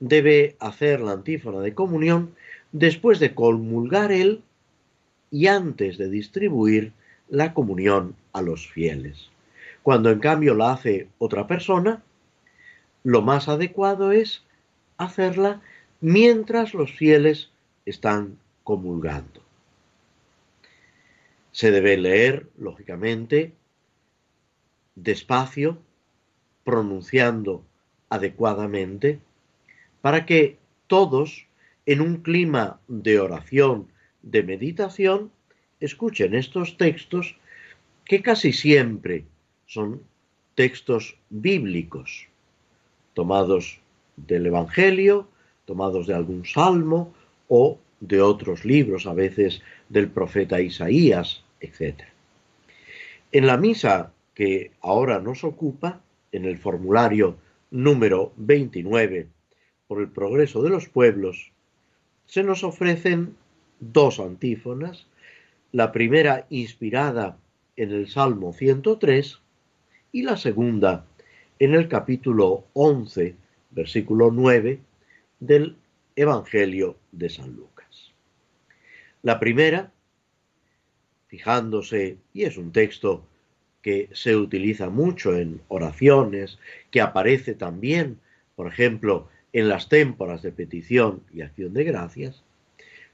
debe 0.00 0.56
hacer 0.60 1.00
la 1.00 1.12
antífona 1.12 1.60
de 1.60 1.72
comunión 1.74 2.34
después 2.72 3.18
de 3.20 3.34
comulgar 3.34 4.12
él 4.12 4.42
y 5.30 5.46
antes 5.46 5.96
de 5.96 6.10
distribuir 6.10 6.92
la 7.30 7.54
comunión 7.54 8.16
a 8.34 8.42
los 8.42 8.68
fieles. 8.68 9.30
Cuando 9.82 10.10
en 10.10 10.18
cambio 10.18 10.54
la 10.54 10.72
hace 10.72 11.08
otra 11.18 11.46
persona, 11.46 12.02
lo 13.02 13.22
más 13.22 13.48
adecuado 13.48 14.12
es 14.12 14.44
hacerla 14.98 15.62
mientras 16.00 16.74
los 16.74 16.92
fieles 16.92 17.50
están 17.86 18.38
comulgando. 18.64 19.42
Se 21.52 21.70
debe 21.70 21.96
leer, 21.96 22.48
lógicamente, 22.58 23.54
despacio, 24.94 25.78
pronunciando 26.64 27.64
adecuadamente, 28.10 29.20
para 30.02 30.26
que 30.26 30.58
todos, 30.86 31.46
en 31.86 32.00
un 32.00 32.18
clima 32.18 32.80
de 32.88 33.18
oración, 33.18 33.88
de 34.22 34.42
meditación, 34.42 35.30
escuchen 35.80 36.34
estos 36.34 36.76
textos 36.76 37.36
que 38.04 38.22
casi 38.22 38.52
siempre 38.52 39.24
son 39.66 40.02
textos 40.54 41.16
bíblicos, 41.30 42.26
tomados 43.14 43.80
del 44.26 44.46
Evangelio, 44.46 45.28
tomados 45.64 46.06
de 46.06 46.14
algún 46.14 46.44
salmo 46.44 47.14
o 47.48 47.78
de 48.00 48.20
otros 48.20 48.64
libros, 48.64 49.06
a 49.06 49.14
veces 49.14 49.62
del 49.88 50.08
profeta 50.08 50.60
Isaías, 50.60 51.44
etc. 51.60 52.02
En 53.32 53.46
la 53.46 53.56
misa 53.56 54.12
que 54.34 54.70
ahora 54.80 55.20
nos 55.20 55.44
ocupa, 55.44 56.00
en 56.32 56.44
el 56.44 56.58
formulario 56.58 57.36
número 57.70 58.32
29, 58.36 59.26
por 59.86 60.00
el 60.00 60.08
progreso 60.08 60.62
de 60.62 60.70
los 60.70 60.88
pueblos, 60.88 61.52
se 62.26 62.42
nos 62.42 62.62
ofrecen 62.62 63.34
dos 63.80 64.20
antífonas, 64.20 65.06
la 65.72 65.92
primera 65.92 66.46
inspirada 66.50 67.38
en 67.76 67.90
el 67.92 68.08
Salmo 68.08 68.52
103 68.52 69.40
y 70.12 70.22
la 70.22 70.36
segunda 70.36 71.04
en 71.58 71.74
el 71.74 71.88
capítulo 71.88 72.64
11, 72.74 73.34
versículo 73.70 74.30
9 74.30 74.80
del 75.40 75.76
Evangelio 76.16 76.96
de 77.12 77.28
San 77.28 77.54
Lucas. 77.54 78.12
La 79.22 79.38
primera, 79.38 79.92
fijándose, 81.28 82.18
y 82.32 82.44
es 82.44 82.56
un 82.56 82.72
texto 82.72 83.24
que 83.82 84.08
se 84.12 84.36
utiliza 84.36 84.90
mucho 84.90 85.36
en 85.36 85.60
oraciones, 85.68 86.58
que 86.90 87.00
aparece 87.00 87.54
también, 87.54 88.18
por 88.56 88.66
ejemplo, 88.66 89.28
en 89.52 89.68
las 89.68 89.88
témporas 89.88 90.42
de 90.42 90.52
petición 90.52 91.22
y 91.32 91.42
acción 91.42 91.72
de 91.72 91.84
gracias, 91.84 92.42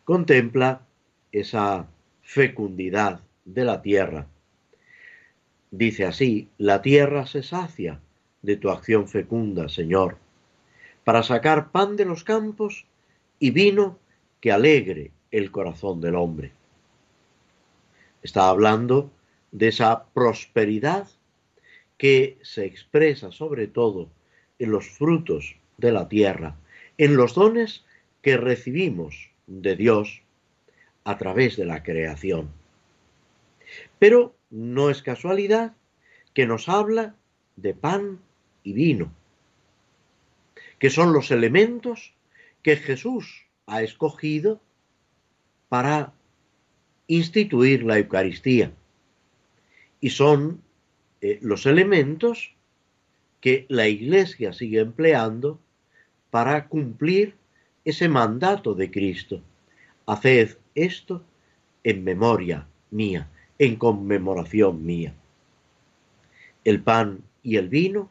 contempla 0.05 0.83
esa 1.33 1.89
fecundidad 2.23 3.21
de 3.45 3.65
la 3.65 3.83
tierra. 3.83 4.27
Dice 5.71 6.05
así, 6.07 6.49
la 6.59 6.83
tierra 6.83 7.27
se 7.27 7.43
sacia 7.43 8.01
de 8.43 8.57
tu 8.57 8.71
acción 8.71 9.09
fecunda, 9.09 9.69
Señor, 9.69 10.17
para 11.05 11.23
sacar 11.23 11.71
pan 11.71 11.97
de 11.97 12.05
los 12.05 12.25
campos 12.25 12.87
y 13.39 13.51
vino 13.51 13.99
que 14.41 14.53
alegre 14.53 15.11
el 15.31 15.51
corazón 15.51 16.01
del 16.01 16.17
hombre. 16.17 16.53
Está 18.23 18.49
hablando 18.49 19.11
de 19.53 19.69
esa 19.69 20.07
prosperidad 20.07 21.09
que 21.99 22.39
se 22.43 22.65
expresa 22.65 23.31
sobre 23.31 23.67
todo 23.67 24.09
en 24.59 24.71
los 24.71 24.89
frutos 24.89 25.57
de 25.77 25.93
la 25.93 26.09
tierra, 26.09 26.57
en 26.99 27.17
los 27.17 27.35
dones 27.35 27.85
que 28.23 28.37
recibimos 28.37 29.31
de 29.47 29.77
Dios 29.77 30.23
a 31.05 31.19
través 31.19 31.57
de 31.57 31.67
la 31.67 31.83
creación. 31.83 32.51
Pero 33.99 34.35
no 34.51 34.91
es 34.91 35.03
casualidad 35.03 35.75
que 36.33 36.47
nos 36.47 36.69
habla 36.69 37.15
de 37.57 37.75
pan 37.75 38.19
y 38.63 38.73
vino, 38.73 39.13
que 40.85 40.91
son 40.91 41.15
los 41.15 41.31
elementos 41.31 42.13
que 42.63 42.77
Jesús 42.77 43.47
ha 43.65 43.81
escogido 43.81 44.61
para 45.71 46.13
instituir 47.07 47.85
la 47.85 47.97
Eucaristía. 47.97 48.71
Y 50.03 50.11
son 50.11 50.61
eh, 51.23 51.39
los 51.41 51.65
elementos 51.65 52.55
que 53.41 53.65
la 53.71 53.89
Iglesia 53.89 54.53
sigue 54.53 54.81
empleando 54.81 55.59
para 56.29 56.69
cumplir 56.69 57.35
ese 57.87 58.11
mandato 58.11 58.75
de 58.75 58.91
Cristo. 58.91 59.41
Haced 60.05 60.59
esto 60.75 61.25
en 61.83 62.05
memoria 62.05 62.67
mía, 62.91 63.31
en 63.59 63.77
conmemoración 63.77 64.85
mía. 64.85 65.15
El 66.63 66.83
pan 66.83 67.23
y 67.43 67.57
el 67.57 67.71
vino, 67.71 68.11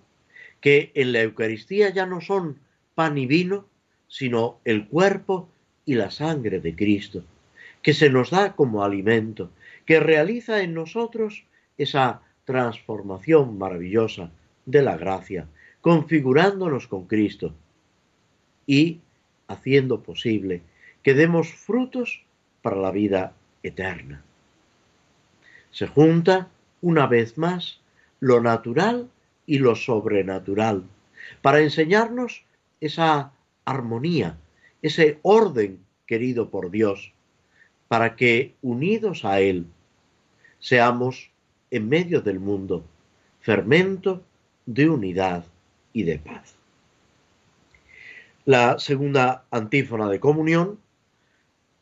que 0.59 0.91
en 0.95 1.11
la 1.11 1.21
Eucaristía 1.21 1.91
ya 1.91 2.07
no 2.07 2.19
son 2.19 2.62
pan 2.95 3.17
y 3.17 3.25
vino, 3.25 3.65
sino 4.07 4.59
el 4.63 4.87
cuerpo 4.87 5.49
y 5.85 5.95
la 5.95 6.11
sangre 6.11 6.59
de 6.59 6.75
Cristo, 6.75 7.23
que 7.81 7.93
se 7.93 8.09
nos 8.09 8.29
da 8.29 8.55
como 8.55 8.83
alimento, 8.83 9.51
que 9.85 9.99
realiza 9.99 10.61
en 10.61 10.73
nosotros 10.73 11.45
esa 11.77 12.21
transformación 12.45 13.57
maravillosa 13.57 14.31
de 14.65 14.81
la 14.81 14.97
gracia, 14.97 15.47
configurándonos 15.81 16.87
con 16.87 17.05
Cristo 17.07 17.53
y 18.65 19.01
haciendo 19.47 20.01
posible 20.01 20.61
que 21.01 21.13
demos 21.13 21.53
frutos 21.53 22.23
para 22.61 22.77
la 22.77 22.91
vida 22.91 23.33
eterna. 23.61 24.23
Se 25.71 25.87
junta 25.87 26.49
una 26.81 27.07
vez 27.07 27.37
más 27.37 27.81
lo 28.19 28.39
natural 28.41 29.09
y 29.45 29.59
lo 29.59 29.75
sobrenatural 29.75 30.83
para 31.41 31.59
enseñarnos 31.59 32.45
esa 32.85 33.31
armonía, 33.65 34.37
ese 34.81 35.19
orden 35.21 35.79
querido 36.05 36.49
por 36.49 36.69
Dios, 36.69 37.13
para 37.87 38.15
que 38.15 38.55
unidos 38.61 39.25
a 39.25 39.39
Él 39.39 39.67
seamos 40.59 41.31
en 41.71 41.89
medio 41.89 42.21
del 42.21 42.39
mundo 42.39 42.83
fermento 43.39 44.23
de 44.65 44.89
unidad 44.89 45.45
y 45.91 46.03
de 46.03 46.17
paz. 46.17 46.55
La 48.45 48.79
segunda 48.79 49.45
antífona 49.51 50.09
de 50.09 50.19
comunión 50.19 50.79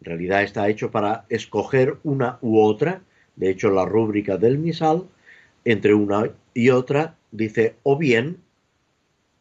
en 0.02 0.06
realidad 0.06 0.42
está 0.42 0.68
hecho 0.68 0.90
para 0.90 1.26
escoger 1.30 1.98
una 2.04 2.40
u 2.42 2.60
otra. 2.60 3.02
De 3.36 3.52
hecho, 3.52 3.70
la 3.70 3.86
rúbrica 3.86 4.38
del 4.38 4.58
misal, 4.58 5.08
entre 5.64 5.94
una 5.94 6.32
y 6.56 6.70
otra, 6.72 7.16
dice 7.32 7.76
o 7.84 7.98
bien 7.98 8.38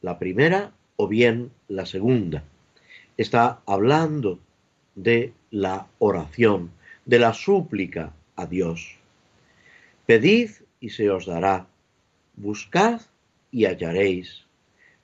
la 0.02 0.18
primera 0.18 0.72
o 1.00 1.08
bien 1.08 1.50
la 1.68 1.86
segunda. 1.86 2.44
Está 3.16 3.62
hablando 3.64 4.38
de 4.94 5.32
la 5.50 5.86
oración, 5.98 6.72
de 7.06 7.18
la 7.18 7.32
súplica 7.32 8.12
a 8.36 8.44
Dios. 8.44 8.96
Pedid 10.04 10.50
y 10.78 10.90
se 10.90 11.08
os 11.10 11.24
dará. 11.24 11.66
Buscad 12.36 13.00
y 13.50 13.64
hallaréis. 13.64 14.44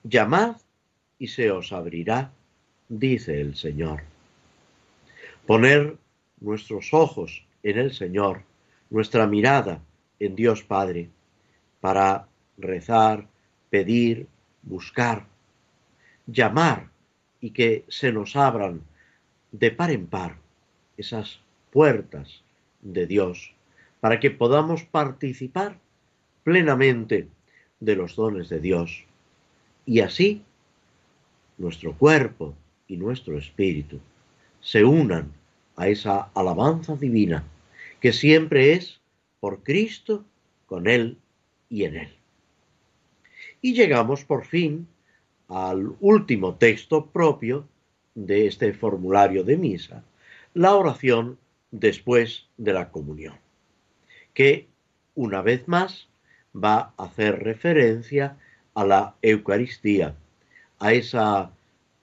Llamad 0.03 0.57
y 1.17 1.29
se 1.29 1.49
os 1.49 1.73
abrirá, 1.73 2.31
dice 2.89 3.41
el 3.41 3.55
Señor. 3.55 4.03
Poner 5.47 5.97
nuestros 6.39 6.93
ojos 6.93 7.43
en 7.63 7.79
el 7.79 7.91
Señor, 7.91 8.43
nuestra 8.91 9.25
mirada 9.25 9.81
en 10.19 10.35
Dios 10.35 10.61
Padre, 10.61 11.09
para 11.81 12.27
rezar, 12.55 13.27
pedir, 13.71 14.27
buscar, 14.61 15.25
llamar 16.27 16.89
y 17.41 17.51
que 17.51 17.85
se 17.87 18.11
nos 18.11 18.35
abran 18.35 18.81
de 19.51 19.71
par 19.71 19.91
en 19.91 20.07
par 20.07 20.37
esas 20.97 21.39
puertas 21.71 22.43
de 22.81 23.07
Dios 23.07 23.53
para 23.99 24.19
que 24.19 24.31
podamos 24.31 24.83
participar 24.83 25.77
plenamente 26.43 27.27
de 27.79 27.95
los 27.95 28.15
dones 28.15 28.49
de 28.49 28.59
Dios 28.59 29.05
y 29.85 30.01
así 30.01 30.43
nuestro 31.57 31.93
cuerpo 31.93 32.55
y 32.87 32.97
nuestro 32.97 33.37
espíritu 33.37 33.99
se 34.61 34.83
unan 34.83 35.31
a 35.75 35.87
esa 35.87 36.29
alabanza 36.33 36.95
divina 36.95 37.43
que 37.99 38.13
siempre 38.13 38.73
es 38.73 38.99
por 39.39 39.63
Cristo, 39.63 40.25
con 40.65 40.87
Él 40.87 41.17
y 41.69 41.83
en 41.85 41.95
Él. 41.95 42.13
Y 43.61 43.73
llegamos 43.73 44.23
por 44.23 44.45
fin 44.45 44.87
al 45.47 45.95
último 45.99 46.55
texto 46.55 47.05
propio 47.07 47.67
de 48.15 48.47
este 48.47 48.73
formulario 48.73 49.43
de 49.43 49.57
misa, 49.57 50.03
la 50.53 50.75
oración 50.75 51.37
después 51.71 52.47
de 52.57 52.73
la 52.73 52.89
comunión, 52.89 53.35
que 54.33 54.67
una 55.15 55.41
vez 55.41 55.67
más 55.67 56.09
va 56.55 56.93
a 56.97 57.05
hacer 57.05 57.43
referencia 57.43 58.37
a 58.73 58.85
la 58.85 59.15
Eucaristía, 59.21 60.15
a, 60.79 61.51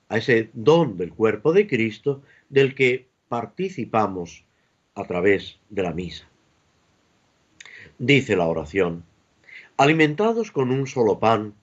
a 0.09 0.17
ese 0.17 0.51
don 0.53 0.97
del 0.97 1.13
cuerpo 1.13 1.53
de 1.53 1.67
Cristo 1.67 2.23
del 2.49 2.75
que 2.75 3.09
participamos 3.29 4.45
a 4.95 5.05
través 5.05 5.59
de 5.71 5.83
la 5.83 5.93
misa. 5.93 6.29
Dice 7.99 8.37
la 8.37 8.47
oración, 8.47 9.05
alimentados 9.77 10.51
con 10.51 10.71
un 10.71 10.87
solo 10.87 11.19
pan, 11.19 11.55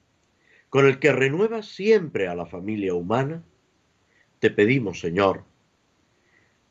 con 0.72 0.88
el 0.88 1.00
que 1.00 1.12
renuevas 1.12 1.66
siempre 1.66 2.30
a 2.30 2.34
la 2.34 2.46
familia 2.46 2.94
humana, 2.94 3.44
te 4.40 4.50
pedimos, 4.50 5.02
Señor, 5.02 5.44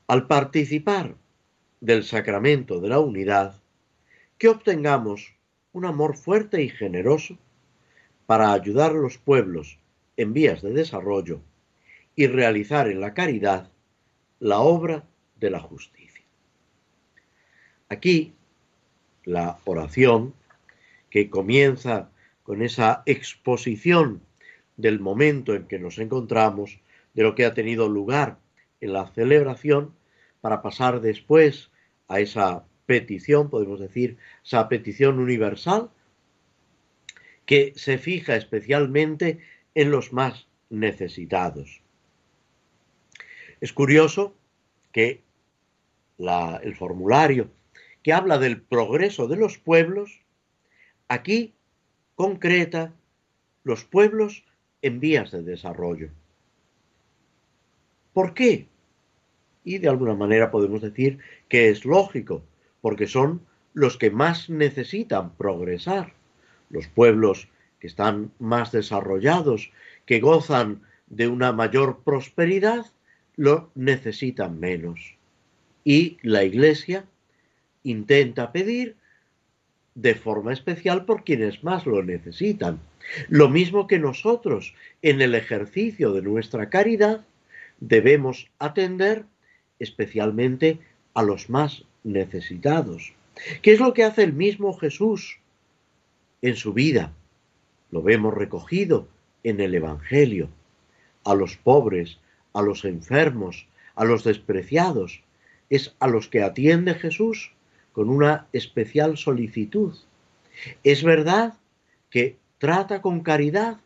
al 0.06 0.26
participar 0.26 1.16
del 1.82 2.02
sacramento 2.02 2.80
de 2.80 2.88
la 2.88 2.98
unidad, 2.98 3.60
que 4.38 4.48
obtengamos 4.48 5.34
un 5.72 5.84
amor 5.84 6.16
fuerte 6.16 6.62
y 6.62 6.70
generoso 6.70 7.36
para 8.24 8.54
ayudar 8.54 8.92
a 8.92 8.94
los 8.94 9.18
pueblos 9.18 9.78
en 10.16 10.32
vías 10.32 10.62
de 10.62 10.72
desarrollo 10.72 11.42
y 12.16 12.26
realizar 12.26 12.88
en 12.88 13.02
la 13.02 13.12
caridad 13.12 13.70
la 14.38 14.60
obra 14.60 15.04
de 15.36 15.50
la 15.50 15.60
justicia. 15.60 16.24
Aquí 17.90 18.32
la 19.24 19.58
oración 19.66 20.32
que 21.10 21.28
comienza 21.28 22.09
con 22.50 22.62
esa 22.62 23.04
exposición 23.06 24.22
del 24.76 24.98
momento 24.98 25.54
en 25.54 25.68
que 25.68 25.78
nos 25.78 26.00
encontramos, 26.00 26.80
de 27.14 27.22
lo 27.22 27.36
que 27.36 27.44
ha 27.44 27.54
tenido 27.54 27.88
lugar 27.88 28.38
en 28.80 28.92
la 28.92 29.06
celebración, 29.12 29.94
para 30.40 30.60
pasar 30.60 31.00
después 31.00 31.70
a 32.08 32.18
esa 32.18 32.64
petición, 32.86 33.50
podemos 33.50 33.78
decir, 33.78 34.16
esa 34.44 34.68
petición 34.68 35.20
universal, 35.20 35.90
que 37.46 37.72
se 37.76 37.98
fija 37.98 38.34
especialmente 38.34 39.38
en 39.76 39.92
los 39.92 40.12
más 40.12 40.48
necesitados. 40.70 41.82
Es 43.60 43.72
curioso 43.72 44.34
que 44.90 45.22
el 46.18 46.74
formulario 46.74 47.48
que 48.02 48.12
habla 48.12 48.38
del 48.38 48.60
progreso 48.60 49.28
de 49.28 49.36
los 49.36 49.56
pueblos, 49.58 50.18
aquí 51.06 51.54
concreta 52.20 52.92
los 53.64 53.86
pueblos 53.86 54.44
en 54.82 55.00
vías 55.00 55.30
de 55.30 55.42
desarrollo. 55.42 56.10
¿Por 58.12 58.34
qué? 58.34 58.66
Y 59.64 59.78
de 59.78 59.88
alguna 59.88 60.12
manera 60.12 60.50
podemos 60.50 60.82
decir 60.82 61.18
que 61.48 61.70
es 61.70 61.86
lógico, 61.86 62.42
porque 62.82 63.06
son 63.06 63.40
los 63.72 63.96
que 63.96 64.10
más 64.10 64.50
necesitan 64.50 65.34
progresar. 65.36 66.12
Los 66.68 66.88
pueblos 66.88 67.48
que 67.78 67.86
están 67.86 68.30
más 68.38 68.70
desarrollados, 68.70 69.72
que 70.04 70.20
gozan 70.20 70.82
de 71.06 71.26
una 71.26 71.52
mayor 71.52 72.00
prosperidad, 72.04 72.84
lo 73.36 73.70
necesitan 73.74 74.60
menos. 74.60 75.16
Y 75.84 76.18
la 76.20 76.44
Iglesia 76.44 77.06
intenta 77.82 78.52
pedir 78.52 78.96
de 79.94 80.14
forma 80.14 80.52
especial 80.52 81.04
por 81.04 81.24
quienes 81.24 81.64
más 81.64 81.86
lo 81.86 82.02
necesitan. 82.02 82.80
Lo 83.28 83.48
mismo 83.48 83.86
que 83.86 83.98
nosotros, 83.98 84.74
en 85.02 85.20
el 85.20 85.34
ejercicio 85.34 86.12
de 86.12 86.22
nuestra 86.22 86.70
caridad, 86.70 87.24
debemos 87.80 88.50
atender 88.58 89.24
especialmente 89.78 90.78
a 91.14 91.22
los 91.22 91.50
más 91.50 91.84
necesitados. 92.04 93.12
¿Qué 93.62 93.72
es 93.72 93.80
lo 93.80 93.94
que 93.94 94.04
hace 94.04 94.22
el 94.22 94.32
mismo 94.32 94.74
Jesús 94.74 95.38
en 96.42 96.56
su 96.56 96.72
vida? 96.72 97.12
Lo 97.90 98.02
vemos 98.02 98.34
recogido 98.34 99.08
en 99.42 99.60
el 99.60 99.74
Evangelio. 99.74 100.48
A 101.24 101.34
los 101.34 101.56
pobres, 101.56 102.18
a 102.52 102.62
los 102.62 102.84
enfermos, 102.84 103.66
a 103.94 104.04
los 104.04 104.24
despreciados, 104.24 105.22
es 105.68 105.94
a 105.98 106.08
los 106.08 106.28
que 106.28 106.42
atiende 106.42 106.94
Jesús 106.94 107.52
con 107.92 108.08
una 108.08 108.46
especial 108.52 109.16
solicitud. 109.16 109.94
Es 110.84 111.02
verdad 111.02 111.54
que 112.10 112.36
trata 112.58 113.02
con 113.02 113.20
caridad 113.20 113.78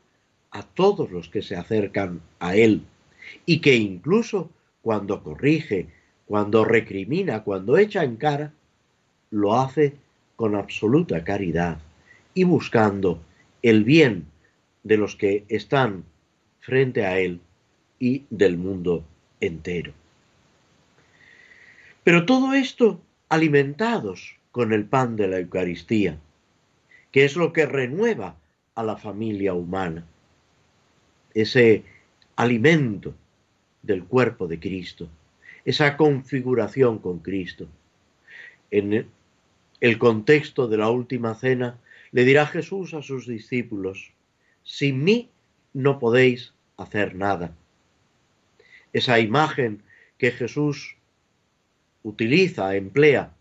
a 0.50 0.62
todos 0.62 1.10
los 1.10 1.28
que 1.28 1.42
se 1.42 1.56
acercan 1.56 2.20
a 2.38 2.56
Él 2.56 2.82
y 3.46 3.60
que 3.60 3.74
incluso 3.76 4.50
cuando 4.82 5.22
corrige, 5.22 5.88
cuando 6.26 6.64
recrimina, 6.64 7.42
cuando 7.42 7.76
echa 7.76 8.04
en 8.04 8.16
cara, 8.16 8.52
lo 9.30 9.58
hace 9.58 9.94
con 10.36 10.54
absoluta 10.54 11.24
caridad 11.24 11.78
y 12.34 12.44
buscando 12.44 13.20
el 13.62 13.84
bien 13.84 14.26
de 14.82 14.96
los 14.96 15.16
que 15.16 15.44
están 15.48 16.04
frente 16.60 17.04
a 17.04 17.18
Él 17.18 17.40
y 17.98 18.24
del 18.30 18.56
mundo 18.56 19.04
entero. 19.40 19.92
Pero 22.02 22.26
todo 22.26 22.52
esto 22.54 23.00
alimentados 23.34 24.36
con 24.52 24.72
el 24.72 24.84
pan 24.84 25.16
de 25.16 25.28
la 25.28 25.38
Eucaristía, 25.38 26.18
que 27.10 27.24
es 27.24 27.36
lo 27.36 27.52
que 27.52 27.66
renueva 27.66 28.36
a 28.74 28.82
la 28.82 28.96
familia 28.96 29.54
humana, 29.54 30.06
ese 31.34 31.84
alimento 32.36 33.14
del 33.82 34.04
cuerpo 34.04 34.46
de 34.46 34.58
Cristo 34.58 35.08
esa 35.64 35.96
configuración 35.96 36.98
con 36.98 37.20
Cristo. 37.20 37.66
En 38.70 39.08
el 39.80 39.98
contexto 39.98 40.68
de 40.68 40.76
la 40.76 40.90
última 40.90 41.34
cena, 41.34 41.78
le 42.12 42.24
dirá 42.24 42.46
Jesús 42.46 42.94
a 42.94 43.02
sus 43.02 43.26
discípulos, 43.26 44.12
sin 44.62 45.02
mí 45.04 45.30
no 45.72 45.98
podéis 45.98 46.54
hacer 46.76 47.14
nada. 47.14 47.54
Esa 48.92 49.18
imagen 49.18 49.82
que 50.18 50.30
Jesús 50.30 50.96
utiliza, 52.04 52.76
emplea, 52.76 53.34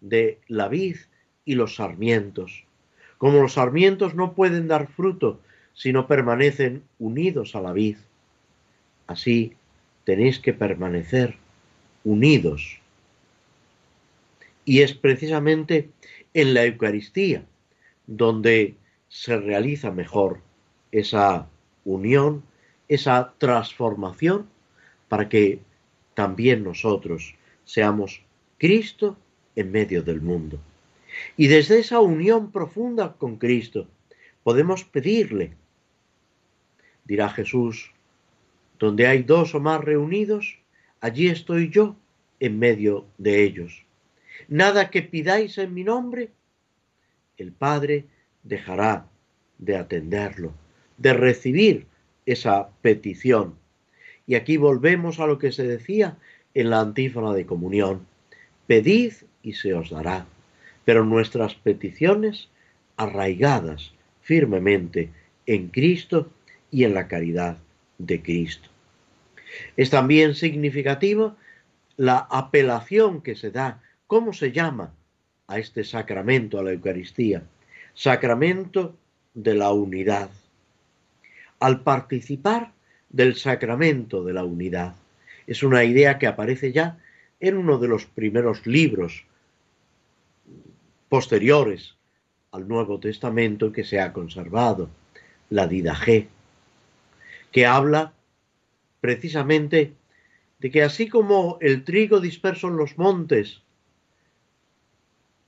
de 0.00 0.40
la 0.48 0.66
vid 0.66 0.96
y 1.44 1.54
los 1.54 1.76
sarmientos. 1.76 2.64
Como 3.18 3.40
los 3.40 3.52
sarmientos 3.52 4.14
no 4.14 4.32
pueden 4.34 4.66
dar 4.66 4.88
fruto 4.88 5.40
si 5.74 5.92
no 5.92 6.08
permanecen 6.08 6.82
unidos 6.98 7.54
a 7.54 7.60
la 7.60 7.72
vid, 7.72 7.96
así 9.06 9.54
tenéis 10.04 10.40
que 10.40 10.52
permanecer 10.52 11.36
unidos. 12.02 12.80
Y 14.64 14.80
es 14.80 14.94
precisamente 14.94 15.90
en 16.34 16.54
la 16.54 16.64
Eucaristía 16.64 17.44
donde 18.06 18.74
se 19.08 19.36
realiza 19.36 19.90
mejor 19.90 20.40
esa 20.92 21.48
unión, 21.84 22.42
esa 22.88 23.34
transformación, 23.38 24.48
para 25.08 25.28
que 25.28 25.60
también 26.14 26.64
nosotros 26.64 27.34
seamos 27.70 28.20
Cristo 28.58 29.16
en 29.54 29.70
medio 29.70 30.02
del 30.02 30.20
mundo. 30.20 30.58
Y 31.36 31.46
desde 31.46 31.78
esa 31.78 32.00
unión 32.00 32.50
profunda 32.50 33.12
con 33.16 33.36
Cristo 33.36 33.86
podemos 34.42 34.82
pedirle, 34.82 35.52
dirá 37.04 37.28
Jesús, 37.28 37.92
donde 38.80 39.06
hay 39.06 39.22
dos 39.22 39.54
o 39.54 39.60
más 39.60 39.84
reunidos, 39.84 40.58
allí 41.00 41.28
estoy 41.28 41.70
yo 41.70 41.94
en 42.40 42.58
medio 42.58 43.06
de 43.18 43.44
ellos. 43.44 43.84
Nada 44.48 44.90
que 44.90 45.02
pidáis 45.02 45.56
en 45.58 45.72
mi 45.72 45.84
nombre, 45.84 46.30
el 47.36 47.52
Padre 47.52 48.06
dejará 48.42 49.06
de 49.58 49.76
atenderlo, 49.76 50.52
de 50.98 51.12
recibir 51.12 51.86
esa 52.26 52.70
petición. 52.82 53.54
Y 54.26 54.34
aquí 54.34 54.56
volvemos 54.56 55.20
a 55.20 55.26
lo 55.26 55.38
que 55.38 55.52
se 55.52 55.64
decía 55.64 56.18
en 56.54 56.70
la 56.70 56.80
antífona 56.80 57.32
de 57.32 57.46
comunión. 57.46 58.06
Pedid 58.66 59.12
y 59.42 59.54
se 59.54 59.74
os 59.74 59.90
dará, 59.90 60.26
pero 60.84 61.04
nuestras 61.04 61.54
peticiones 61.54 62.48
arraigadas 62.96 63.92
firmemente 64.20 65.10
en 65.46 65.68
Cristo 65.68 66.30
y 66.70 66.84
en 66.84 66.94
la 66.94 67.08
caridad 67.08 67.58
de 67.98 68.22
Cristo. 68.22 68.68
Es 69.76 69.90
también 69.90 70.34
significativo 70.34 71.36
la 71.96 72.18
apelación 72.30 73.20
que 73.20 73.34
se 73.34 73.50
da, 73.50 73.82
¿cómo 74.06 74.32
se 74.32 74.52
llama 74.52 74.94
a 75.48 75.58
este 75.58 75.84
sacramento, 75.84 76.58
a 76.58 76.62
la 76.62 76.72
Eucaristía? 76.72 77.42
Sacramento 77.94 78.96
de 79.34 79.54
la 79.54 79.72
unidad. 79.72 80.30
Al 81.58 81.82
participar 81.82 82.72
del 83.08 83.34
sacramento 83.34 84.24
de 84.24 84.32
la 84.32 84.44
unidad, 84.44 84.94
es 85.50 85.64
una 85.64 85.82
idea 85.82 86.20
que 86.20 86.28
aparece 86.28 86.70
ya 86.70 87.00
en 87.40 87.56
uno 87.56 87.78
de 87.78 87.88
los 87.88 88.06
primeros 88.06 88.68
libros 88.68 89.24
posteriores 91.08 91.96
al 92.52 92.68
Nuevo 92.68 93.00
Testamento 93.00 93.72
que 93.72 93.82
se 93.82 94.00
ha 94.00 94.12
conservado, 94.12 94.90
la 95.48 95.66
Didaje, 95.66 96.28
que 97.50 97.66
habla 97.66 98.12
precisamente 99.00 99.92
de 100.60 100.70
que 100.70 100.84
así 100.84 101.08
como 101.08 101.58
el 101.60 101.82
trigo 101.82 102.20
disperso 102.20 102.68
en 102.68 102.76
los 102.76 102.96
montes 102.96 103.60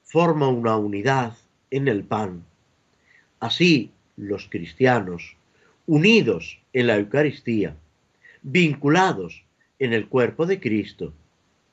forma 0.02 0.48
una 0.48 0.76
unidad 0.76 1.36
en 1.70 1.86
el 1.86 2.02
pan, 2.02 2.44
así 3.38 3.92
los 4.16 4.48
cristianos, 4.48 5.36
unidos 5.86 6.58
en 6.72 6.88
la 6.88 6.96
Eucaristía, 6.96 7.76
vinculados 8.42 9.44
en 9.84 9.92
el 9.92 10.08
cuerpo 10.08 10.46
de 10.46 10.60
Cristo, 10.60 11.12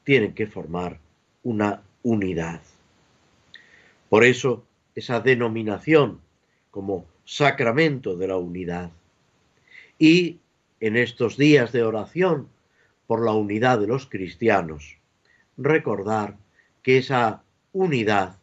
tienen 0.03 0.33
que 0.33 0.47
formar 0.47 0.99
una 1.43 1.83
unidad. 2.01 2.61
Por 4.09 4.23
eso, 4.23 4.65
esa 4.95 5.19
denominación 5.19 6.19
como 6.71 7.05
sacramento 7.23 8.17
de 8.17 8.27
la 8.27 8.37
unidad. 8.37 8.89
Y 9.99 10.39
en 10.79 10.97
estos 10.97 11.37
días 11.37 11.71
de 11.71 11.83
oración 11.83 12.47
por 13.05 13.23
la 13.23 13.33
unidad 13.33 13.79
de 13.79 13.85
los 13.85 14.07
cristianos, 14.07 14.97
recordar 15.55 16.35
que 16.81 16.97
esa 16.97 17.43
unidad 17.73 18.39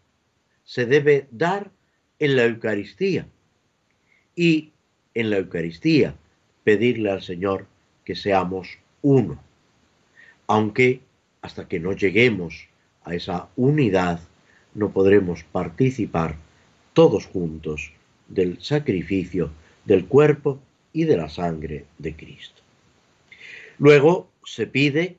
se 0.63 0.87
debe 0.87 1.27
dar 1.33 1.73
en 2.21 2.37
la 2.37 2.45
Eucaristía 2.45 3.27
y 4.37 4.71
en 5.15 5.31
la 5.31 5.39
Eucaristía 5.39 6.15
pedirle 6.63 7.11
al 7.11 7.23
Señor 7.23 7.67
que 8.05 8.15
seamos 8.15 8.79
uno, 9.03 9.43
aunque 10.47 11.01
hasta 11.43 11.69
que 11.69 11.81
no 11.81 11.93
lleguemos 11.93 12.69
a 13.05 13.15
esa 13.15 13.49
unidad 13.57 14.21
no 14.75 14.91
podremos 14.91 15.43
participar 15.45 16.37
todos 16.93 17.27
juntos 17.27 17.93
del 18.29 18.61
sacrificio 18.63 19.51
del 19.85 20.07
cuerpo 20.07 20.59
y 20.93 21.05
de 21.05 21.17
la 21.17 21.29
sangre 21.29 21.87
de 21.99 22.17
Cristo. 22.17 22.63
Luego 23.79 24.29
se 24.45 24.67
pide, 24.67 25.19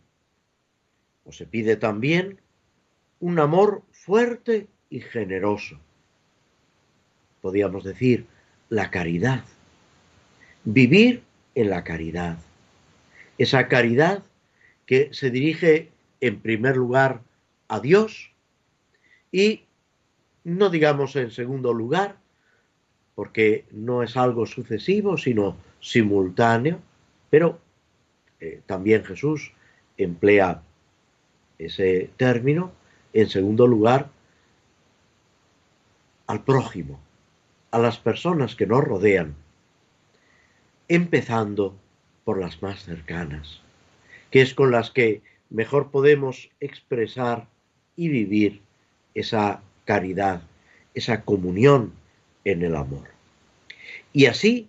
o 1.26 1.32
se 1.32 1.46
pide 1.46 1.76
también, 1.76 2.40
un 3.20 3.40
amor 3.40 3.84
fuerte 3.92 4.68
y 4.90 5.00
generoso. 5.00 5.80
Podríamos 7.42 7.84
decir, 7.84 8.26
la 8.70 8.92
caridad. 8.92 9.44
Vivir 10.66 11.24
en 11.56 11.70
la 11.70 11.84
caridad. 11.84 12.38
Esa 13.38 13.68
caridad 13.68 14.24
que 14.88 15.14
se 15.14 15.30
dirige 15.30 15.92
en 16.22 16.40
primer 16.40 16.76
lugar 16.76 17.22
a 17.68 17.80
Dios 17.80 18.32
y 19.32 19.66
no 20.44 20.70
digamos 20.70 21.16
en 21.16 21.30
segundo 21.30 21.74
lugar, 21.74 22.18
porque 23.14 23.66
no 23.72 24.02
es 24.02 24.16
algo 24.16 24.46
sucesivo, 24.46 25.18
sino 25.18 25.58
simultáneo, 25.82 26.80
pero 27.30 27.60
eh, 28.40 28.62
también 28.66 29.04
Jesús 29.04 29.52
emplea 29.98 30.62
ese 31.60 32.10
término, 32.18 32.72
en 33.14 33.30
segundo 33.30 33.68
lugar, 33.68 34.10
al 36.28 36.44
prójimo, 36.44 37.00
a 37.72 37.80
las 37.80 37.98
personas 37.98 38.56
que 38.56 38.68
nos 38.68 38.84
rodean, 38.84 39.36
empezando 40.88 41.76
por 42.24 42.40
las 42.40 42.62
más 42.62 42.84
cercanas, 42.84 43.62
que 44.32 44.42
es 44.42 44.54
con 44.54 44.72
las 44.72 44.92
que 44.92 45.22
mejor 45.50 45.92
podemos 45.92 46.50
expresar 46.60 47.48
y 47.96 48.10
vivir 48.10 48.62
esa 49.14 49.62
caridad, 49.86 50.42
esa 50.94 51.24
comunión 51.24 51.94
en 52.44 52.62
el 52.64 52.76
amor. 52.76 53.08
Y 54.14 54.26
así, 54.26 54.68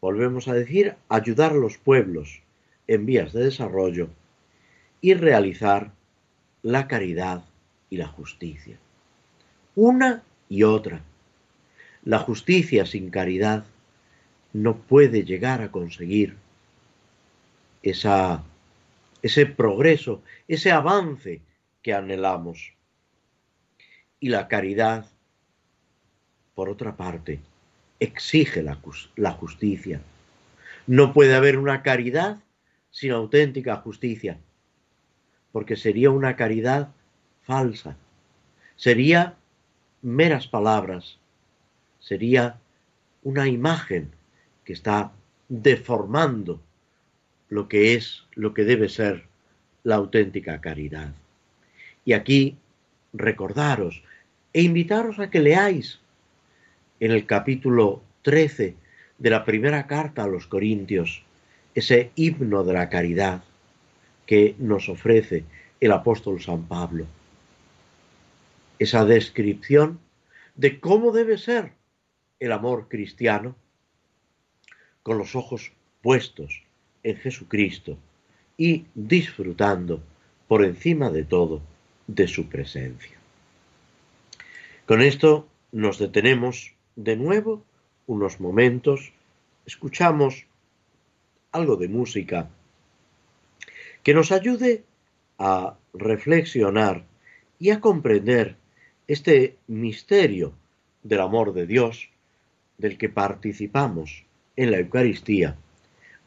volvemos 0.00 0.48
a 0.48 0.54
decir, 0.54 0.94
ayudar 1.08 1.52
a 1.52 1.56
los 1.56 1.78
pueblos 1.78 2.42
en 2.86 3.06
vías 3.06 3.32
de 3.32 3.44
desarrollo 3.44 4.08
y 5.00 5.14
realizar 5.14 5.92
la 6.62 6.86
caridad 6.86 7.44
y 7.90 7.96
la 7.96 8.08
justicia. 8.08 8.76
Una 9.74 10.22
y 10.48 10.62
otra. 10.62 11.02
La 12.04 12.18
justicia 12.18 12.86
sin 12.86 13.10
caridad 13.10 13.64
no 14.52 14.76
puede 14.76 15.24
llegar 15.24 15.62
a 15.62 15.70
conseguir 15.70 16.36
esa, 17.82 18.44
ese 19.22 19.46
progreso, 19.46 20.22
ese 20.48 20.72
avance 20.72 21.40
que 21.80 21.94
anhelamos. 21.94 22.74
Y 24.20 24.28
la 24.28 24.48
caridad, 24.48 25.06
por 26.54 26.68
otra 26.68 26.96
parte, 26.96 27.40
exige 28.00 28.62
la, 28.62 28.78
la 29.16 29.32
justicia. 29.32 30.00
No 30.86 31.12
puede 31.12 31.34
haber 31.34 31.58
una 31.58 31.82
caridad 31.82 32.38
sin 32.90 33.12
auténtica 33.12 33.76
justicia, 33.76 34.38
porque 35.52 35.76
sería 35.76 36.10
una 36.10 36.36
caridad 36.36 36.92
falsa, 37.42 37.96
sería 38.76 39.36
meras 40.02 40.46
palabras, 40.46 41.18
sería 42.00 42.58
una 43.22 43.48
imagen 43.48 44.10
que 44.64 44.72
está 44.72 45.12
deformando 45.48 46.60
lo 47.52 47.68
que 47.68 47.92
es, 47.92 48.24
lo 48.32 48.54
que 48.54 48.64
debe 48.64 48.88
ser 48.88 49.24
la 49.84 49.96
auténtica 49.96 50.62
caridad. 50.62 51.12
Y 52.02 52.14
aquí 52.14 52.56
recordaros 53.12 54.02
e 54.54 54.62
invitaros 54.62 55.18
a 55.18 55.28
que 55.28 55.40
leáis 55.40 56.00
en 56.98 57.10
el 57.10 57.26
capítulo 57.26 58.02
13 58.22 58.74
de 59.18 59.30
la 59.30 59.44
primera 59.44 59.86
carta 59.86 60.24
a 60.24 60.28
los 60.28 60.46
Corintios 60.46 61.24
ese 61.74 62.10
himno 62.16 62.64
de 62.64 62.72
la 62.72 62.88
caridad 62.88 63.44
que 64.24 64.54
nos 64.58 64.88
ofrece 64.88 65.44
el 65.78 65.92
apóstol 65.92 66.40
San 66.40 66.66
Pablo. 66.66 67.04
Esa 68.78 69.04
descripción 69.04 70.00
de 70.54 70.80
cómo 70.80 71.12
debe 71.12 71.36
ser 71.36 71.72
el 72.40 72.52
amor 72.52 72.88
cristiano 72.88 73.54
con 75.02 75.18
los 75.18 75.36
ojos 75.36 75.72
puestos 76.00 76.62
en 77.02 77.16
Jesucristo 77.16 77.98
y 78.56 78.86
disfrutando 78.94 80.02
por 80.48 80.64
encima 80.64 81.10
de 81.10 81.24
todo 81.24 81.62
de 82.06 82.28
su 82.28 82.48
presencia. 82.48 83.16
Con 84.86 85.00
esto 85.00 85.48
nos 85.70 85.98
detenemos 85.98 86.74
de 86.96 87.16
nuevo 87.16 87.62
unos 88.06 88.40
momentos, 88.40 89.12
escuchamos 89.64 90.46
algo 91.52 91.76
de 91.76 91.88
música 91.88 92.50
que 94.02 94.14
nos 94.14 94.32
ayude 94.32 94.84
a 95.38 95.76
reflexionar 95.94 97.04
y 97.58 97.70
a 97.70 97.80
comprender 97.80 98.56
este 99.06 99.56
misterio 99.66 100.52
del 101.02 101.20
amor 101.20 101.52
de 101.52 101.66
Dios 101.66 102.10
del 102.78 102.98
que 102.98 103.08
participamos 103.08 104.24
en 104.56 104.70
la 104.70 104.78
Eucaristía 104.78 105.56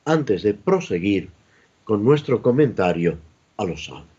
antes 0.05 0.43
de 0.43 0.53
proseguir 0.53 1.29
con 1.83 2.03
nuestro 2.03 2.41
comentario 2.41 3.17
a 3.57 3.65
los 3.65 3.85
salmos. 3.85 4.14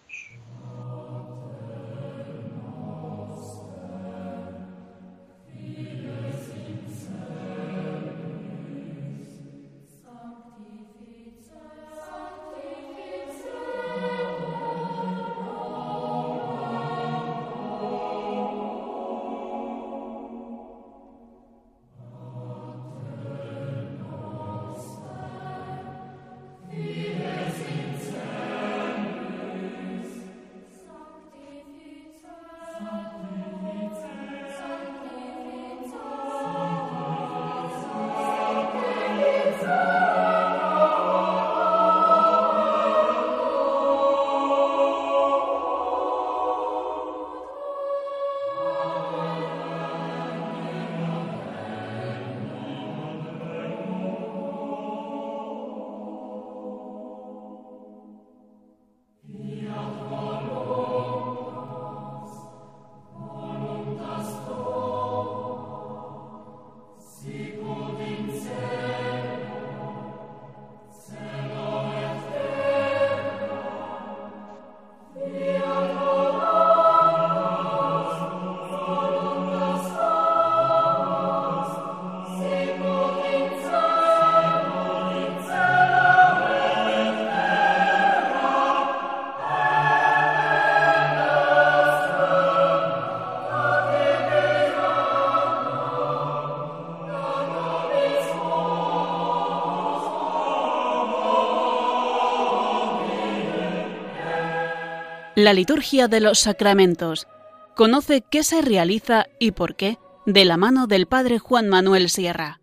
La 105.47 105.53
liturgia 105.53 106.09
de 106.09 106.20
los 106.20 106.40
sacramentos. 106.40 107.28
Conoce 107.76 108.24
qué 108.28 108.42
se 108.42 108.62
realiza 108.62 109.26
y 109.38 109.53
por 109.53 109.76
qué 109.76 109.97
de 110.24 110.44
la 110.44 110.57
mano 110.57 110.88
del 110.88 111.07
Padre 111.07 111.38
Juan 111.38 111.68
Manuel 111.68 112.09
Sierra. 112.09 112.59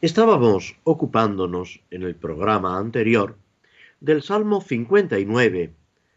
Estábamos 0.00 0.74
ocupándonos 0.82 1.82
en 1.92 2.02
el 2.02 2.16
programa 2.16 2.78
anterior 2.78 3.36
del 4.00 4.24
Salmo 4.24 4.60
59, 4.60 5.72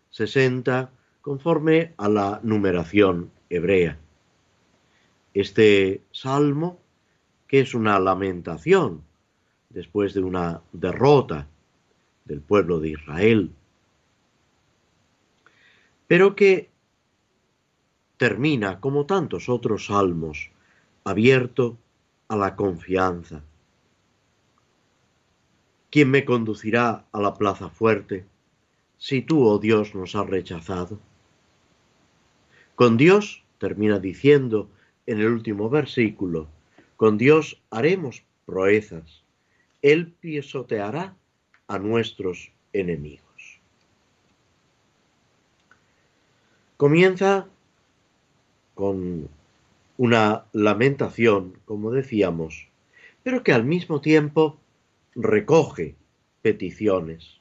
60, 0.09 0.89
conforme 1.21 1.93
a 1.97 2.09
la 2.09 2.39
numeración 2.41 3.29
hebrea. 3.51 3.99
Este 5.35 6.01
salmo, 6.11 6.79
que 7.47 7.61
es 7.61 7.73
una 7.73 7.99
lamentación 7.99 9.03
después 9.69 10.13
de 10.13 10.21
una 10.21 10.61
derrota 10.71 11.47
del 12.25 12.41
pueblo 12.41 12.79
de 12.79 12.89
Israel, 12.89 13.51
pero 16.07 16.35
que 16.35 16.69
termina, 18.17 18.79
como 18.79 19.05
tantos 19.05 19.49
otros 19.49 19.85
salmos, 19.87 20.49
abierto 21.03 21.77
a 22.27 22.35
la 22.35 22.55
confianza. 22.55 23.43
¿Quién 25.89 26.11
me 26.11 26.25
conducirá 26.25 27.05
a 27.11 27.21
la 27.21 27.33
plaza 27.35 27.69
fuerte 27.69 28.25
si 28.97 29.21
tú, 29.21 29.45
oh 29.45 29.59
Dios, 29.59 29.95
nos 29.95 30.15
has 30.15 30.27
rechazado? 30.27 30.99
Con 32.75 32.97
Dios, 32.97 33.43
termina 33.57 33.99
diciendo 33.99 34.69
en 35.05 35.19
el 35.19 35.27
último 35.27 35.69
versículo, 35.69 36.47
con 36.97 37.17
Dios 37.17 37.61
haremos 37.69 38.23
proezas. 38.45 39.23
Él 39.81 40.11
pisoteará 40.19 41.15
a 41.67 41.79
nuestros 41.79 42.51
enemigos. 42.73 43.61
Comienza 46.75 47.47
con 48.75 49.29
una 49.97 50.45
lamentación, 50.53 51.59
como 51.65 51.91
decíamos, 51.91 52.67
pero 53.23 53.43
que 53.43 53.53
al 53.53 53.63
mismo 53.63 54.01
tiempo 54.01 54.57
recoge 55.15 55.95
peticiones. 56.41 57.39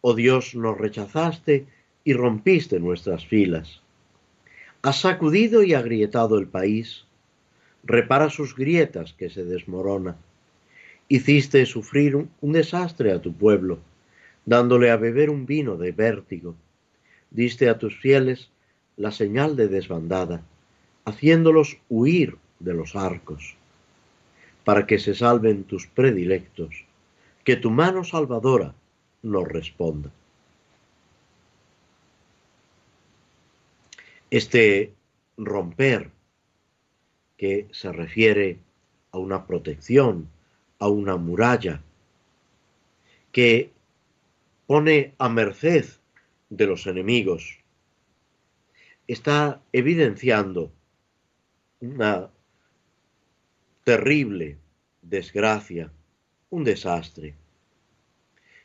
Oh 0.00 0.14
Dios, 0.14 0.54
nos 0.54 0.78
rechazaste 0.78 1.66
y 2.04 2.12
rompiste 2.12 2.80
nuestras 2.80 3.26
filas. 3.26 3.82
Has 4.82 5.00
sacudido 5.00 5.62
y 5.62 5.74
agrietado 5.74 6.38
el 6.38 6.48
país. 6.48 7.05
Repara 7.86 8.30
sus 8.30 8.56
grietas 8.56 9.12
que 9.12 9.30
se 9.30 9.44
desmorona. 9.44 10.16
Hiciste 11.08 11.64
sufrir 11.66 12.16
un, 12.16 12.52
desastre 12.52 13.12
a 13.12 13.22
tu 13.22 13.32
pueblo, 13.32 13.78
dándole 14.44 14.90
a 14.90 14.96
beber 14.96 15.30
un 15.30 15.46
vino 15.46 15.76
de 15.76 15.92
vértigo. 15.92 16.56
Diste 17.30 17.68
a 17.68 17.78
tus 17.78 17.96
fieles 17.96 18.50
la 18.96 19.12
señal 19.12 19.54
de 19.54 19.68
desbandada, 19.68 20.42
haciéndolos 21.04 21.78
huir 21.88 22.38
de 22.58 22.74
los 22.74 22.96
arcos, 22.96 23.54
para 24.64 24.84
que 24.88 24.98
se 24.98 25.14
salven 25.14 25.62
tus 25.62 25.86
predilectos, 25.86 26.84
que 27.44 27.54
tu 27.54 27.70
mano 27.70 28.02
salvadora 28.02 28.74
nos 29.22 29.46
responda. 29.46 30.10
Este 34.28 34.92
romper, 35.36 36.10
que 37.36 37.68
se 37.72 37.92
refiere 37.92 38.58
a 39.12 39.18
una 39.18 39.46
protección, 39.46 40.28
a 40.78 40.88
una 40.88 41.16
muralla, 41.16 41.82
que 43.32 43.70
pone 44.66 45.14
a 45.18 45.28
merced 45.28 45.86
de 46.50 46.66
los 46.66 46.86
enemigos, 46.86 47.58
está 49.06 49.60
evidenciando 49.72 50.72
una 51.80 52.30
terrible 53.84 54.58
desgracia, 55.02 55.92
un 56.50 56.64
desastre, 56.64 57.34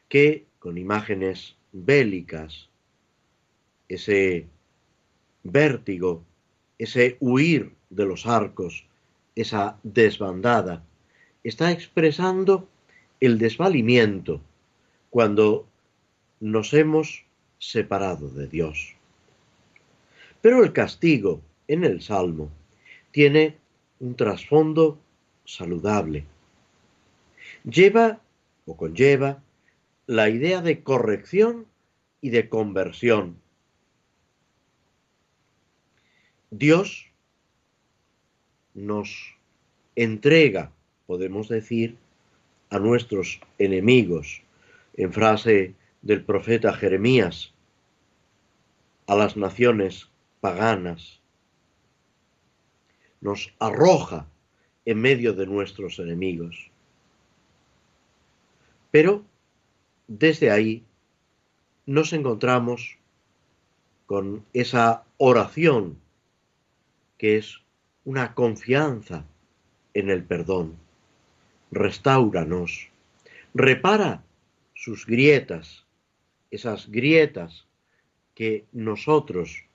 que 0.08 0.46
con 0.60 0.78
imágenes 0.78 1.58
bélicas, 1.72 2.70
ese 3.88 4.48
vértigo, 5.44 6.24
ese 6.78 7.18
huir 7.20 7.76
de 7.92 8.06
los 8.06 8.26
arcos, 8.26 8.86
esa 9.36 9.78
desbandada, 9.84 10.84
está 11.44 11.72
expresando 11.72 12.68
el 13.20 13.38
desvalimiento 13.38 14.42
cuando 15.10 15.68
nos 16.40 16.74
hemos 16.74 17.24
separado 17.60 18.30
de 18.30 18.48
Dios. 18.48 18.96
Pero 20.42 20.64
el 20.64 20.74
castigo 20.74 21.42
en 21.68 21.84
el 21.84 22.02
Salmo 22.02 22.50
tiene 23.12 23.58
un 24.00 24.16
trasfondo 24.16 25.00
saludable. 25.46 26.26
Lleva 27.64 28.20
o 28.66 28.76
conlleva 28.76 29.44
la 30.08 30.30
idea 30.30 30.62
de 30.62 30.82
corrección 30.82 31.68
y 32.22 32.32
de 32.32 32.50
conversión 32.50 33.42
Dios 36.50 37.11
nos 38.74 39.36
entrega, 39.96 40.72
podemos 41.08 41.50
decir, 41.50 41.98
a 42.70 42.80
nuestros 42.80 43.42
enemigos, 43.58 44.42
en 44.96 45.12
frase 45.12 45.76
del 46.02 46.24
profeta 46.24 46.74
Jeremías, 46.74 47.54
a 49.08 49.16
las 49.16 49.36
naciones 49.36 50.10
paganas, 50.40 51.20
nos 53.20 53.54
arroja 53.60 54.28
en 54.86 55.00
medio 55.00 55.34
de 55.34 55.46
nuestros 55.46 56.00
enemigos. 56.00 56.72
Pero 58.90 59.24
desde 60.08 60.52
ahí 60.52 60.84
nos 61.86 62.14
encontramos 62.14 62.98
con 64.06 64.46
esa 64.54 65.04
oración 65.18 65.98
que 67.18 67.38
es 67.38 67.62
una 68.04 68.34
confianza 68.34 69.26
en 69.94 70.10
el 70.10 70.24
perdón. 70.24 70.78
Restáuranos, 71.72 72.90
repara 73.54 74.24
sus 74.74 75.06
grietas, 75.06 75.86
esas 76.50 76.90
grietas 76.90 77.66
que 78.34 78.66
nosotros 78.72 79.66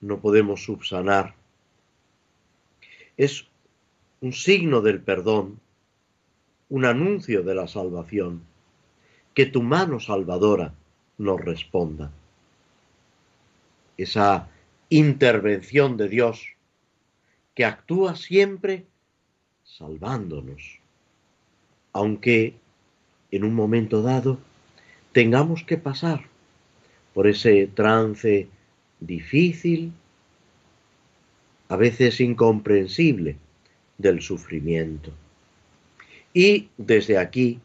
no 0.00 0.20
podemos 0.20 0.64
subsanar. 0.64 1.34
Es 3.16 3.46
un 4.20 4.32
signo 4.32 4.80
del 4.80 5.00
perdón, 5.00 5.60
un 6.70 6.84
anuncio 6.84 7.42
de 7.42 7.54
la 7.54 7.68
salvación, 7.68 8.42
que 9.34 9.46
tu 9.46 9.62
mano 9.62 10.00
salvadora 10.00 10.74
nos 11.18 11.40
responda. 11.40 12.10
Esa 13.96 14.48
intervención 14.88 15.96
de 15.96 16.08
Dios 16.08 16.57
que 17.58 17.64
actúa 17.64 18.14
siempre 18.14 18.86
salvándonos, 19.64 20.78
aunque 21.92 22.54
en 23.32 23.42
un 23.42 23.52
momento 23.52 24.00
dado 24.00 24.38
tengamos 25.10 25.64
que 25.64 25.76
pasar 25.76 26.24
por 27.14 27.26
ese 27.26 27.66
trance 27.66 28.46
difícil, 29.00 29.92
a 31.68 31.74
veces 31.74 32.20
incomprensible, 32.20 33.36
del 33.96 34.22
sufrimiento. 34.22 35.10
Y 36.32 36.68
desde 36.76 37.18
aquí, 37.18 37.58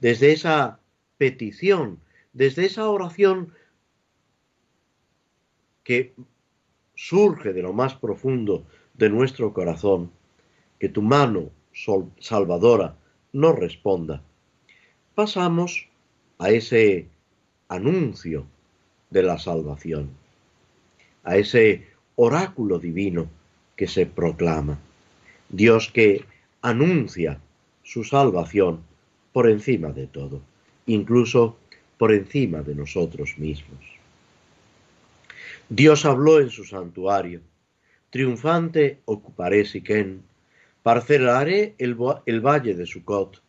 desde 0.00 0.32
esa 0.32 0.80
petición, 1.18 2.00
desde 2.32 2.66
esa 2.66 2.90
oración 2.90 3.54
que 5.84 6.14
surge 6.96 7.52
de 7.52 7.62
lo 7.62 7.72
más 7.72 7.94
profundo 7.94 8.66
de 8.98 9.10
nuestro 9.10 9.52
corazón, 9.52 10.10
que 10.78 10.88
tu 10.88 11.02
mano 11.02 11.50
salvadora 12.20 12.96
nos 13.32 13.58
responda, 13.58 14.22
pasamos 15.14 15.88
a 16.38 16.50
ese 16.50 17.06
anuncio 17.68 18.46
de 19.10 19.22
la 19.22 19.38
salvación, 19.38 20.10
a 21.24 21.36
ese 21.36 21.86
oráculo 22.16 22.78
divino 22.78 23.28
que 23.76 23.86
se 23.86 24.06
proclama. 24.06 24.78
Dios 25.48 25.90
que 25.92 26.24
anuncia 26.62 27.38
su 27.82 28.04
salvación 28.04 28.80
por 29.32 29.48
encima 29.48 29.90
de 29.92 30.06
todo, 30.06 30.40
incluso 30.86 31.56
por 31.98 32.12
encima 32.12 32.62
de 32.62 32.74
nosotros 32.74 33.38
mismos. 33.38 33.78
Dios 35.68 36.04
habló 36.04 36.40
en 36.40 36.50
su 36.50 36.64
santuario 36.64 37.40
Triunfante 38.16 39.02
ocuparé 39.04 39.66
Siquén, 39.66 40.22
Parcelaré 40.82 41.74
el, 41.76 41.94
valle 42.40 42.74
de 42.74 42.86
Sucot. 42.86 43.42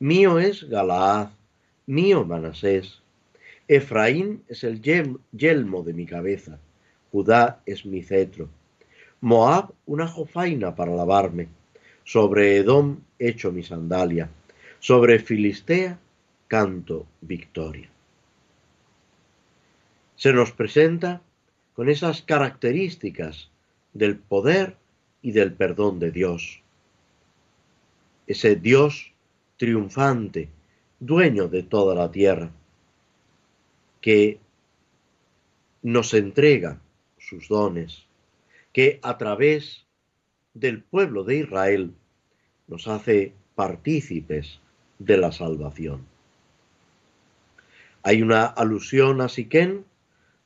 Mío 0.00 0.40
es 0.40 0.68
Galaad, 0.68 1.28
mío 1.86 2.24
Manasés. 2.24 3.02
Efraín 3.68 4.42
es 4.48 4.64
el 4.64 4.82
yelmo 4.82 5.84
de 5.84 5.92
mi 5.92 6.06
cabeza. 6.06 6.58
Judá 7.12 7.62
es 7.66 7.86
mi 7.86 8.02
cetro. 8.02 8.48
Moab 9.20 9.74
una 9.86 10.08
jofaina 10.08 10.74
para 10.74 10.96
lavarme. 10.96 11.46
Sobre 12.02 12.56
Edom 12.56 12.98
echo 13.16 13.52
mi 13.52 13.62
sandalia. 13.62 14.28
Sobre 14.80 15.20
Filistea 15.20 16.00
canto 16.48 17.06
victoria. 17.20 17.88
Se 20.16 20.32
nos 20.32 20.50
presenta 20.50 21.22
con 21.74 21.88
esas 21.88 22.22
características 22.22 23.50
del 23.92 24.18
poder 24.18 24.76
y 25.22 25.32
del 25.32 25.52
perdón 25.52 25.98
de 25.98 26.10
Dios. 26.10 26.62
Ese 28.26 28.56
Dios 28.56 29.12
triunfante, 29.56 30.48
dueño 30.98 31.48
de 31.48 31.62
toda 31.62 31.94
la 31.94 32.10
tierra, 32.10 32.50
que 34.00 34.38
nos 35.82 36.14
entrega 36.14 36.80
sus 37.18 37.48
dones, 37.48 38.06
que 38.72 39.00
a 39.02 39.18
través 39.18 39.86
del 40.54 40.82
pueblo 40.82 41.24
de 41.24 41.38
Israel 41.38 41.94
nos 42.66 42.88
hace 42.88 43.34
partícipes 43.54 44.60
de 44.98 45.16
la 45.16 45.32
salvación. 45.32 46.06
Hay 48.02 48.22
una 48.22 48.46
alusión 48.46 49.20
a 49.20 49.28
Siquén 49.28 49.84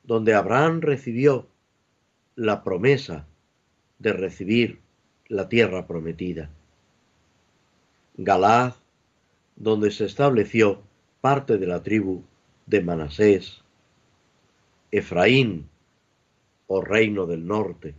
donde 0.03 0.33
Abraham 0.33 0.81
recibió 0.81 1.47
la 2.35 2.63
promesa 2.63 3.25
de 3.99 4.13
recibir 4.13 4.79
la 5.27 5.49
tierra 5.49 5.87
prometida. 5.87 6.49
Galad, 8.17 8.73
donde 9.55 9.91
se 9.91 10.05
estableció 10.05 10.81
parte 11.21 11.57
de 11.57 11.67
la 11.67 11.81
tribu 11.83 12.23
de 12.65 12.81
Manasés, 12.81 13.61
Efraín, 14.91 15.67
o 16.67 16.81
reino 16.81 17.25
del 17.25 17.45
norte. 17.45 17.95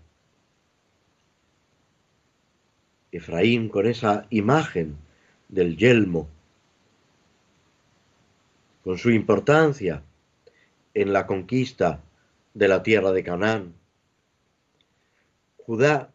Efraín 3.12 3.68
con 3.68 3.86
esa 3.86 4.26
imagen 4.30 4.96
del 5.48 5.76
yelmo, 5.76 6.28
con 8.82 8.98
su 8.98 9.10
importancia 9.10 10.02
en 10.94 11.12
la 11.12 11.26
conquista 11.26 12.02
de 12.54 12.68
la 12.68 12.82
tierra 12.82 13.12
de 13.12 13.22
Canaán. 13.22 13.74
Judá, 15.66 16.12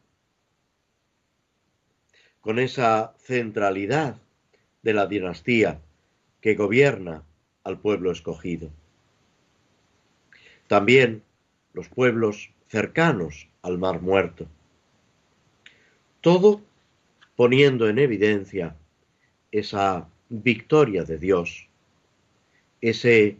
con 2.40 2.58
esa 2.58 3.14
centralidad 3.18 4.16
de 4.82 4.94
la 4.94 5.08
dinastía 5.08 5.82
que 6.40 6.56
gobierna 6.56 7.26
al 7.66 7.78
pueblo 7.78 8.14
escogido. 8.14 8.70
También 10.68 11.22
los 11.74 11.90
pueblos 11.90 12.52
cercanos 12.70 13.50
al 13.62 13.78
Mar 13.78 14.02
Muerto. 14.02 14.48
Todo 16.22 16.62
poniendo 17.36 17.90
en 17.90 18.00
evidencia 18.00 18.78
esa 19.52 20.08
victoria 20.30 21.04
de 21.04 21.18
Dios, 21.18 21.68
ese 22.80 23.36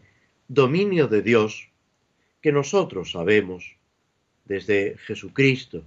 dominio 0.46 1.08
de 1.08 1.22
Dios 1.22 1.70
que 2.42 2.52
nosotros 2.52 3.12
sabemos 3.12 3.76
desde 4.44 4.98
Jesucristo, 4.98 5.82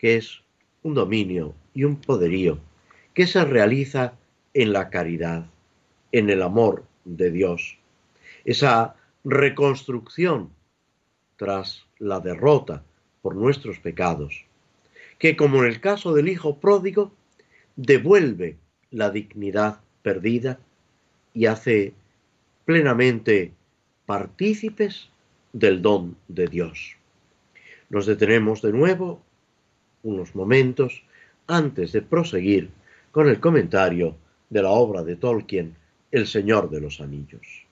que 0.00 0.16
es 0.16 0.40
un 0.82 0.94
dominio 0.94 1.54
y 1.74 1.84
un 1.84 1.96
poderío 1.96 2.58
que 3.12 3.26
se 3.26 3.44
realiza 3.44 4.14
en 4.54 4.72
la 4.72 4.88
caridad, 4.88 5.46
en 6.10 6.30
el 6.30 6.42
amor 6.42 6.84
de 7.04 7.30
Dios, 7.30 7.76
esa 8.46 8.96
reconstrucción 9.24 10.50
tras 11.36 11.84
la 11.98 12.20
derrota 12.20 12.82
por 13.20 13.36
nuestros 13.36 13.78
pecados, 13.78 14.46
que 15.18 15.36
como 15.36 15.62
en 15.62 15.68
el 15.68 15.80
caso 15.80 16.14
del 16.14 16.28
Hijo 16.28 16.58
pródigo, 16.58 17.12
devuelve 17.76 18.56
la 18.90 19.10
dignidad 19.10 19.80
perdida 20.02 20.58
y 21.34 21.44
hace 21.44 21.92
plenamente 22.64 23.52
partícipes 24.06 25.10
del 25.52 25.82
don 25.82 26.16
de 26.28 26.46
Dios. 26.46 26.96
Nos 27.90 28.06
detenemos 28.06 28.62
de 28.62 28.72
nuevo 28.72 29.22
unos 30.02 30.34
momentos 30.34 31.02
antes 31.46 31.92
de 31.92 32.02
proseguir 32.02 32.70
con 33.10 33.28
el 33.28 33.40
comentario 33.40 34.16
de 34.48 34.62
la 34.62 34.70
obra 34.70 35.02
de 35.02 35.16
Tolkien, 35.16 35.74
El 36.10 36.26
Señor 36.26 36.70
de 36.70 36.80
los 36.80 37.00
Anillos. 37.00 37.69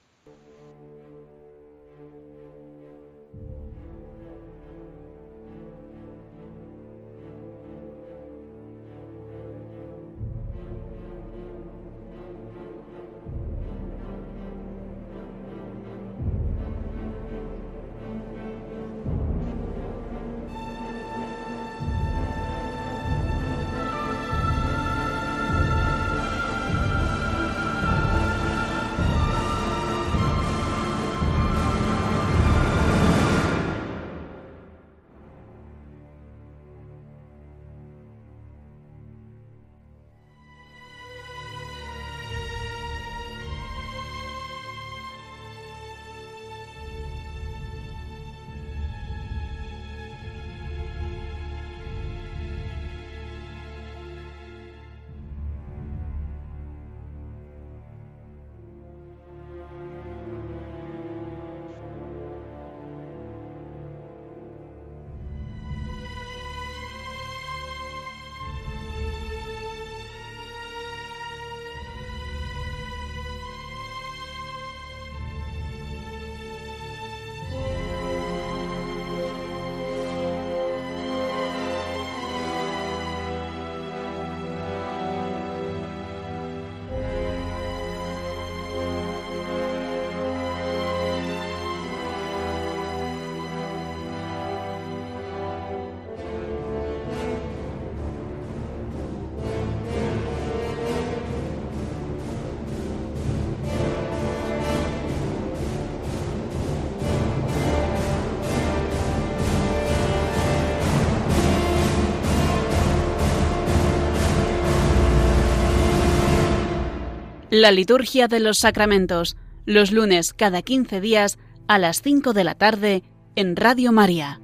La 117.51 117.71
liturgia 117.71 118.27
de 118.27 118.39
los 118.39 118.59
sacramentos, 118.59 119.35
los 119.65 119.91
lunes 119.91 120.33
cada 120.35 120.61
15 120.61 121.01
días 121.01 121.39
a 121.67 121.79
las 121.79 122.03
5 122.03 122.33
de 122.33 122.43
la 122.43 122.53
tarde 122.53 123.01
en 123.35 123.55
Radio 123.55 123.91
María. 123.91 124.39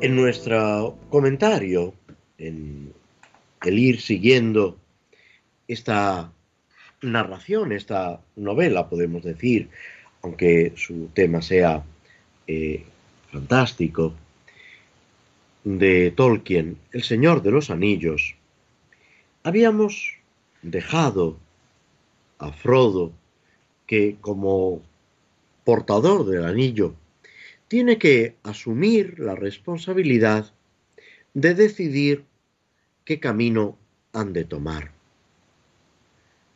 En 0.00 0.14
nuestro 0.14 0.96
comentario, 1.10 1.92
en 2.38 2.92
el 3.64 3.78
ir 3.80 4.00
siguiendo 4.00 4.76
esta 5.66 6.30
narración, 7.02 7.72
esta 7.72 8.20
novela, 8.36 8.88
podemos 8.88 9.24
decir, 9.24 9.70
aunque 10.22 10.72
su 10.76 11.08
tema 11.08 11.42
sea 11.42 11.82
eh, 12.46 12.84
fantástico, 13.36 14.14
de 15.62 16.10
Tolkien, 16.10 16.78
El 16.92 17.02
Señor 17.02 17.42
de 17.42 17.50
los 17.50 17.68
Anillos, 17.68 18.34
habíamos 19.42 20.14
dejado 20.62 21.36
a 22.38 22.50
Frodo 22.50 23.12
que 23.86 24.16
como 24.22 24.80
portador 25.64 26.24
del 26.24 26.46
anillo 26.46 26.94
tiene 27.68 27.98
que 27.98 28.36
asumir 28.42 29.18
la 29.18 29.34
responsabilidad 29.34 30.50
de 31.34 31.52
decidir 31.54 32.24
qué 33.04 33.20
camino 33.20 33.76
han 34.14 34.32
de 34.32 34.44
tomar. 34.44 34.92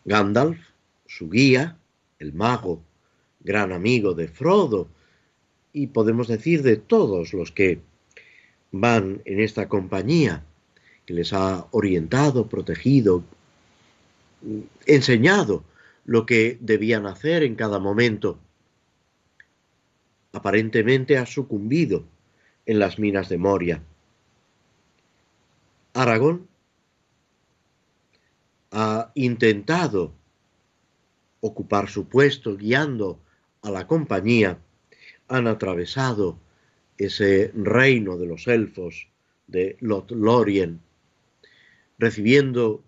Gandalf, 0.06 0.58
su 1.06 1.28
guía, 1.28 1.76
el 2.18 2.32
mago, 2.32 2.82
gran 3.40 3.70
amigo 3.70 4.14
de 4.14 4.28
Frodo, 4.28 4.88
y 5.72 5.88
podemos 5.88 6.28
decir 6.28 6.62
de 6.62 6.76
todos 6.76 7.32
los 7.32 7.52
que 7.52 7.80
van 8.72 9.22
en 9.24 9.40
esta 9.40 9.68
compañía, 9.68 10.44
que 11.06 11.14
les 11.14 11.32
ha 11.32 11.66
orientado, 11.70 12.48
protegido, 12.48 13.24
enseñado 14.86 15.64
lo 16.04 16.26
que 16.26 16.58
debían 16.60 17.06
hacer 17.06 17.42
en 17.42 17.54
cada 17.54 17.78
momento. 17.78 18.38
Aparentemente 20.32 21.18
ha 21.18 21.26
sucumbido 21.26 22.04
en 22.66 22.78
las 22.78 22.98
minas 22.98 23.28
de 23.28 23.38
Moria. 23.38 23.82
Aragón 25.92 26.46
ha 28.70 29.10
intentado 29.14 30.12
ocupar 31.40 31.88
su 31.88 32.06
puesto 32.06 32.56
guiando 32.56 33.18
a 33.62 33.70
la 33.70 33.86
compañía, 33.86 34.58
han 35.30 35.46
atravesado 35.46 36.36
ese 36.98 37.52
reino 37.54 38.18
de 38.18 38.26
los 38.26 38.48
elfos 38.48 39.06
de 39.46 39.76
Lothlorien, 39.80 40.80
recibiendo 41.98 42.82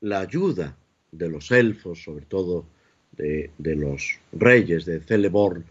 la 0.00 0.20
ayuda 0.20 0.76
de 1.10 1.28
los 1.28 1.50
elfos, 1.50 2.02
sobre 2.04 2.24
todo 2.24 2.64
de, 3.12 3.50
de 3.58 3.74
los 3.74 4.20
reyes 4.32 4.84
de 4.84 5.00
Celeborn 5.00 5.64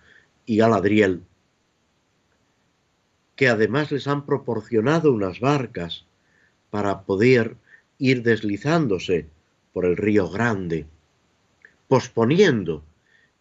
y 0.46 0.58
Galadriel, 0.58 1.24
que 3.38 3.48
además 3.48 3.92
les 3.92 4.08
han 4.08 4.26
proporcionado 4.26 5.14
unas 5.14 5.40
barcas 5.40 6.06
para 6.70 7.04
poder 7.04 7.56
ir 8.00 8.22
deslizándose 8.22 9.28
por 9.72 9.86
el 9.86 9.96
río 9.96 10.30
Grande, 10.30 10.86
posponiendo 11.88 12.84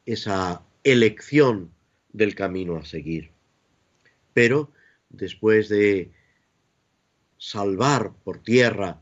esa 0.06 0.62
elección 0.84 1.72
del 2.12 2.34
camino 2.34 2.76
a 2.76 2.84
seguir. 2.84 3.32
Pero 4.32 4.70
después 5.08 5.68
de 5.68 6.12
salvar 7.38 8.12
por 8.24 8.42
tierra 8.42 9.00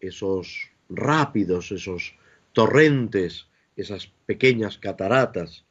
esos 0.00 0.70
rápidos, 0.88 1.72
esos 1.72 2.14
torrentes, 2.52 3.48
esas 3.76 4.08
pequeñas 4.26 4.78
cataratas 4.78 5.64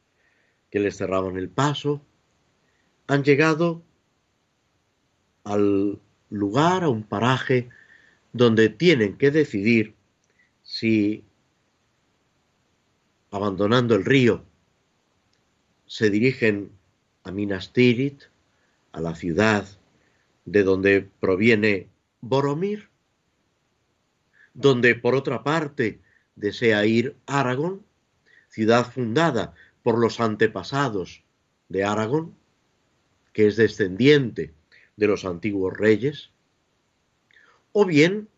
que 0.70 0.80
les 0.80 0.96
cerraban 0.96 1.36
el 1.36 1.48
paso, 1.48 2.02
han 3.06 3.22
llegado 3.22 3.82
al 5.44 6.00
lugar, 6.30 6.82
a 6.82 6.88
un 6.88 7.04
paraje 7.04 7.68
donde 8.32 8.68
tienen 8.68 9.16
que 9.16 9.30
decidir 9.30 9.94
si, 10.62 11.24
abandonando 13.30 13.94
el 13.94 14.04
río, 14.04 14.44
se 15.86 16.10
dirigen 16.10 16.72
a 17.22 17.30
Minas 17.30 17.72
Tirith, 17.72 18.24
a 18.92 19.00
la 19.00 19.14
ciudad 19.14 19.66
de 20.44 20.62
donde 20.62 21.08
proviene 21.20 21.88
Boromir, 22.20 22.88
donde 24.54 24.94
por 24.94 25.14
otra 25.14 25.42
parte 25.42 26.00
desea 26.34 26.84
ir 26.86 27.16
Aragón, 27.26 27.84
ciudad 28.48 28.90
fundada 28.90 29.54
por 29.82 29.98
los 29.98 30.20
antepasados 30.20 31.22
de 31.68 31.84
Aragón, 31.84 32.34
que 33.32 33.46
es 33.46 33.56
descendiente 33.56 34.54
de 34.96 35.06
los 35.06 35.24
antiguos 35.24 35.76
reyes, 35.76 36.30
o 37.72 37.84
bien 37.84 38.28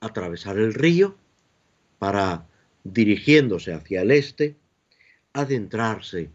atravesar 0.00 0.58
el 0.58 0.74
río 0.74 1.16
para, 1.98 2.46
dirigiéndose 2.84 3.72
hacia 3.72 4.02
el 4.02 4.12
este, 4.12 4.54
adentrarse 5.32 6.30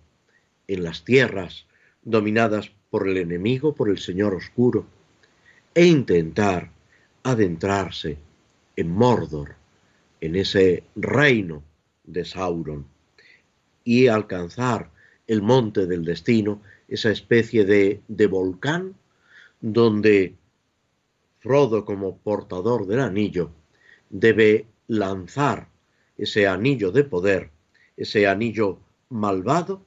en 0.74 0.84
las 0.84 1.04
tierras 1.04 1.66
dominadas 2.02 2.72
por 2.90 3.08
el 3.08 3.18
enemigo, 3.18 3.76
por 3.76 3.90
el 3.90 4.00
Señor 4.00 4.34
Oscuro, 4.34 4.86
e 5.74 5.86
intentar 5.86 6.72
adentrarse 7.24 8.18
en 8.76 8.90
Mordor, 8.90 9.56
en 10.22 10.36
ese 10.36 10.84
reino 10.96 11.64
de 12.04 12.26
Sauron, 12.26 12.86
y 13.84 14.08
alcanzar 14.08 14.90
el 15.28 15.42
monte 15.42 15.88
del 15.88 16.06
destino, 16.06 16.62
esa 16.88 17.12
especie 17.12 17.66
de, 17.66 18.02
de 18.08 18.28
volcán 18.28 18.96
donde 19.60 20.36
Frodo 21.40 21.86
como 21.86 22.18
portador 22.18 22.86
del 22.86 23.00
anillo 23.00 23.52
debe 24.10 24.68
lanzar 24.88 25.70
ese 26.18 26.48
anillo 26.48 26.92
de 26.92 27.04
poder, 27.04 27.50
ese 27.98 28.28
anillo 28.28 28.78
malvado, 29.10 29.84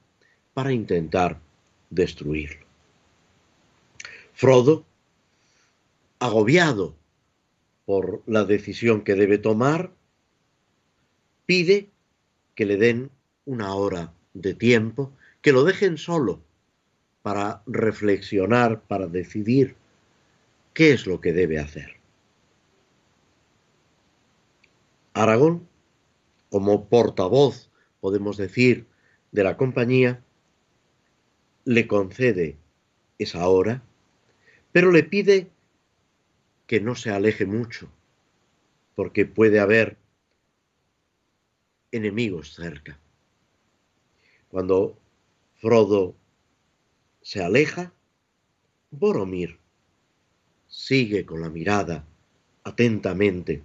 para 0.55 0.71
intentar 0.71 1.37
destruirlo. 1.89 2.65
Frodo, 4.33 4.85
agobiado 6.19 6.95
por 7.85 8.23
la 8.25 8.45
decisión 8.45 9.03
que 9.03 9.15
debe 9.15 9.37
tomar, 9.37 9.91
pide 11.45 11.89
que 12.55 12.65
le 12.65 12.77
den 12.77 13.11
una 13.45 13.75
hora 13.75 14.13
de 14.33 14.53
tiempo, 14.53 15.11
que 15.41 15.51
lo 15.51 15.65
dejen 15.65 15.97
solo 15.97 16.39
para 17.21 17.61
reflexionar, 17.65 18.79
para 18.79 19.07
decidir 19.07 19.75
qué 20.73 20.93
es 20.93 21.05
lo 21.05 21.19
que 21.19 21.33
debe 21.33 21.59
hacer. 21.59 21.97
Aragón, 25.13 25.67
como 26.49 26.85
portavoz, 26.85 27.69
podemos 27.99 28.37
decir, 28.37 28.85
de 29.33 29.43
la 29.43 29.57
compañía, 29.57 30.21
le 31.65 31.87
concede 31.87 32.57
esa 33.17 33.47
hora, 33.47 33.81
pero 34.71 34.91
le 34.91 35.03
pide 35.03 35.49
que 36.67 36.79
no 36.79 36.95
se 36.95 37.09
aleje 37.09 37.45
mucho, 37.45 37.89
porque 38.95 39.25
puede 39.25 39.59
haber 39.59 39.97
enemigos 41.91 42.53
cerca. 42.53 42.97
Cuando 44.49 44.97
Frodo 45.55 46.15
se 47.21 47.43
aleja, 47.43 47.91
Boromir 48.91 49.57
sigue 50.67 51.25
con 51.25 51.41
la 51.41 51.49
mirada 51.49 52.05
atentamente 52.63 53.63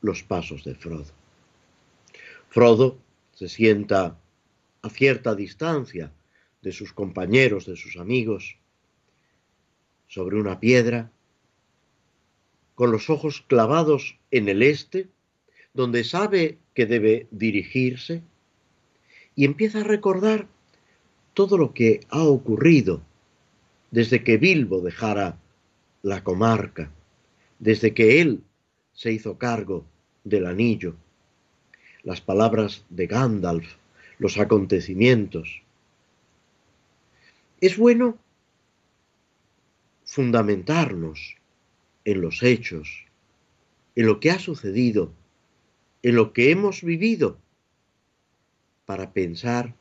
los 0.00 0.22
pasos 0.22 0.64
de 0.64 0.74
Frodo. 0.74 1.12
Frodo 2.48 2.98
se 3.32 3.48
sienta 3.48 4.16
a 4.82 4.90
cierta 4.90 5.34
distancia 5.34 6.12
de 6.64 6.72
sus 6.72 6.92
compañeros, 6.92 7.66
de 7.66 7.76
sus 7.76 7.96
amigos, 7.98 8.56
sobre 10.08 10.40
una 10.40 10.58
piedra, 10.58 11.12
con 12.74 12.90
los 12.90 13.10
ojos 13.10 13.44
clavados 13.46 14.18
en 14.30 14.48
el 14.48 14.62
este, 14.62 15.08
donde 15.74 16.02
sabe 16.04 16.58
que 16.74 16.86
debe 16.86 17.28
dirigirse, 17.30 18.22
y 19.36 19.44
empieza 19.44 19.80
a 19.80 19.84
recordar 19.84 20.48
todo 21.34 21.58
lo 21.58 21.74
que 21.74 22.00
ha 22.08 22.22
ocurrido 22.22 23.02
desde 23.90 24.24
que 24.24 24.38
Bilbo 24.38 24.80
dejara 24.80 25.38
la 26.02 26.24
comarca, 26.24 26.90
desde 27.58 27.92
que 27.92 28.20
él 28.20 28.42
se 28.92 29.12
hizo 29.12 29.36
cargo 29.36 29.84
del 30.22 30.46
anillo, 30.46 30.96
las 32.02 32.20
palabras 32.20 32.84
de 32.88 33.06
Gandalf, 33.06 33.74
los 34.18 34.38
acontecimientos. 34.38 35.63
Es 37.64 37.78
bueno 37.78 38.18
fundamentarnos 40.04 41.36
en 42.04 42.20
los 42.20 42.42
hechos, 42.42 43.06
en 43.96 44.04
lo 44.04 44.20
que 44.20 44.30
ha 44.30 44.38
sucedido, 44.38 45.14
en 46.02 46.14
lo 46.14 46.34
que 46.34 46.50
hemos 46.50 46.82
vivido, 46.82 47.38
para 48.84 49.14
pensar 49.14 49.74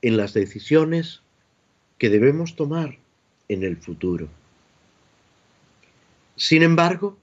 en 0.00 0.16
las 0.16 0.34
decisiones 0.34 1.22
que 1.96 2.10
debemos 2.10 2.56
tomar 2.56 2.98
en 3.46 3.62
el 3.62 3.76
futuro. 3.76 4.28
Sin 6.34 6.64
embargo, 6.64 7.16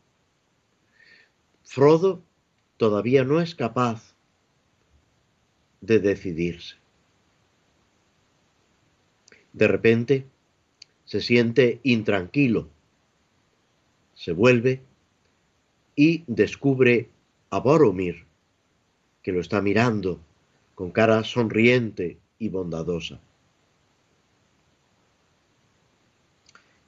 Frodo 1.66 2.24
todavía 2.78 3.26
no 3.26 3.42
es 3.42 3.54
capaz 3.54 4.16
de 5.82 6.00
decidirse. 6.00 6.79
De 9.60 9.68
repente 9.68 10.26
se 11.04 11.20
siente 11.20 11.82
intranquilo, 11.84 12.70
se 14.14 14.32
vuelve 14.32 14.82
y 15.98 16.24
descubre 16.28 17.10
a 17.50 17.60
Boromir, 17.60 18.26
que 19.22 19.34
lo 19.34 19.42
está 19.42 19.62
mirando 19.62 20.22
con 20.76 20.92
cara 20.92 21.26
sonriente 21.26 22.18
y 22.38 22.48
bondadosa. 22.48 23.20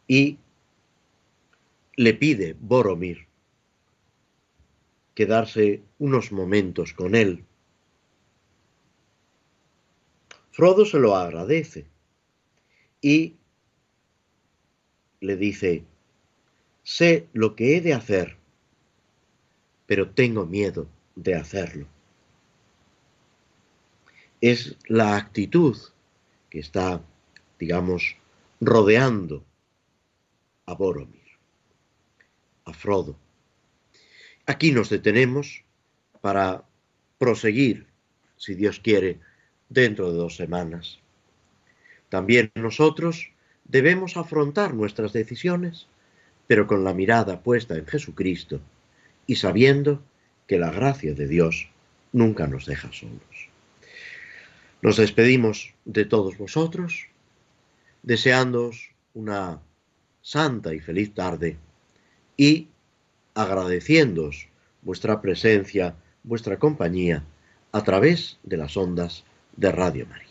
Y 0.08 0.38
le 1.98 2.14
pide 2.14 2.56
Boromir 2.58 3.28
quedarse 5.14 5.82
unos 6.00 6.32
momentos 6.32 6.94
con 6.94 7.16
él. 7.16 7.44
Frodo 10.52 10.86
se 10.86 11.00
lo 11.00 11.18
agradece 11.18 11.91
y 13.02 13.36
le 15.20 15.36
dice, 15.36 15.84
sé 16.84 17.28
lo 17.34 17.56
que 17.56 17.78
he 17.78 17.82
de 17.82 17.94
hacer, 17.94 18.38
pero 19.86 20.12
tengo 20.12 20.46
miedo 20.46 20.88
de 21.16 21.36
hacerlo. 21.36 21.88
Es 24.40 24.78
la 24.88 25.18
actitud 25.18 25.78
que 26.50 26.60
está, 26.60 27.04
digamos, 27.60 28.16
rodeando 28.60 29.44
a 30.66 30.74
Boromir, 30.74 31.22
a 32.66 32.74
Frodo. 32.74 33.18
Aquí 34.46 34.72
nos 34.72 34.90
detenemos 34.90 35.64
para 36.22 36.64
proseguir, 37.18 37.88
si 38.38 38.56
Dios 38.56 38.80
quiere, 38.80 39.20
dentro 39.70 40.12
de 40.12 40.18
dos 40.18 40.36
semanas. 40.36 41.00
También 42.12 42.52
nosotros 42.56 43.32
debemos 43.64 44.18
afrontar 44.18 44.74
nuestras 44.74 45.14
decisiones, 45.14 45.88
pero 46.46 46.68
con 46.68 46.84
la 46.84 46.94
mirada 46.94 47.40
puesta 47.40 47.78
en 47.78 47.88
Jesucristo 47.88 48.60
y 49.28 49.38
sabiendo 49.38 50.04
que 50.46 50.60
la 50.60 50.72
gracia 50.72 51.14
de 51.14 51.26
Dios 51.26 51.70
nunca 52.12 52.48
nos 52.48 52.66
deja 52.66 52.92
solos. 52.92 53.48
Nos 54.82 54.98
despedimos 54.98 55.74
de 55.86 56.04
todos 56.04 56.38
vosotros, 56.38 57.08
deseándoos 58.04 58.92
una 59.14 59.62
santa 60.22 60.74
y 60.74 60.82
feliz 60.82 61.14
tarde 61.14 61.56
y 62.36 62.68
agradeciéndoos 63.36 64.50
vuestra 64.82 65.22
presencia, 65.22 65.96
vuestra 66.24 66.60
compañía 66.60 67.24
a 67.72 67.86
través 67.86 68.38
de 68.44 68.58
las 68.58 68.76
ondas 68.76 69.24
de 69.56 69.72
Radio 69.72 70.08
María. 70.08 70.31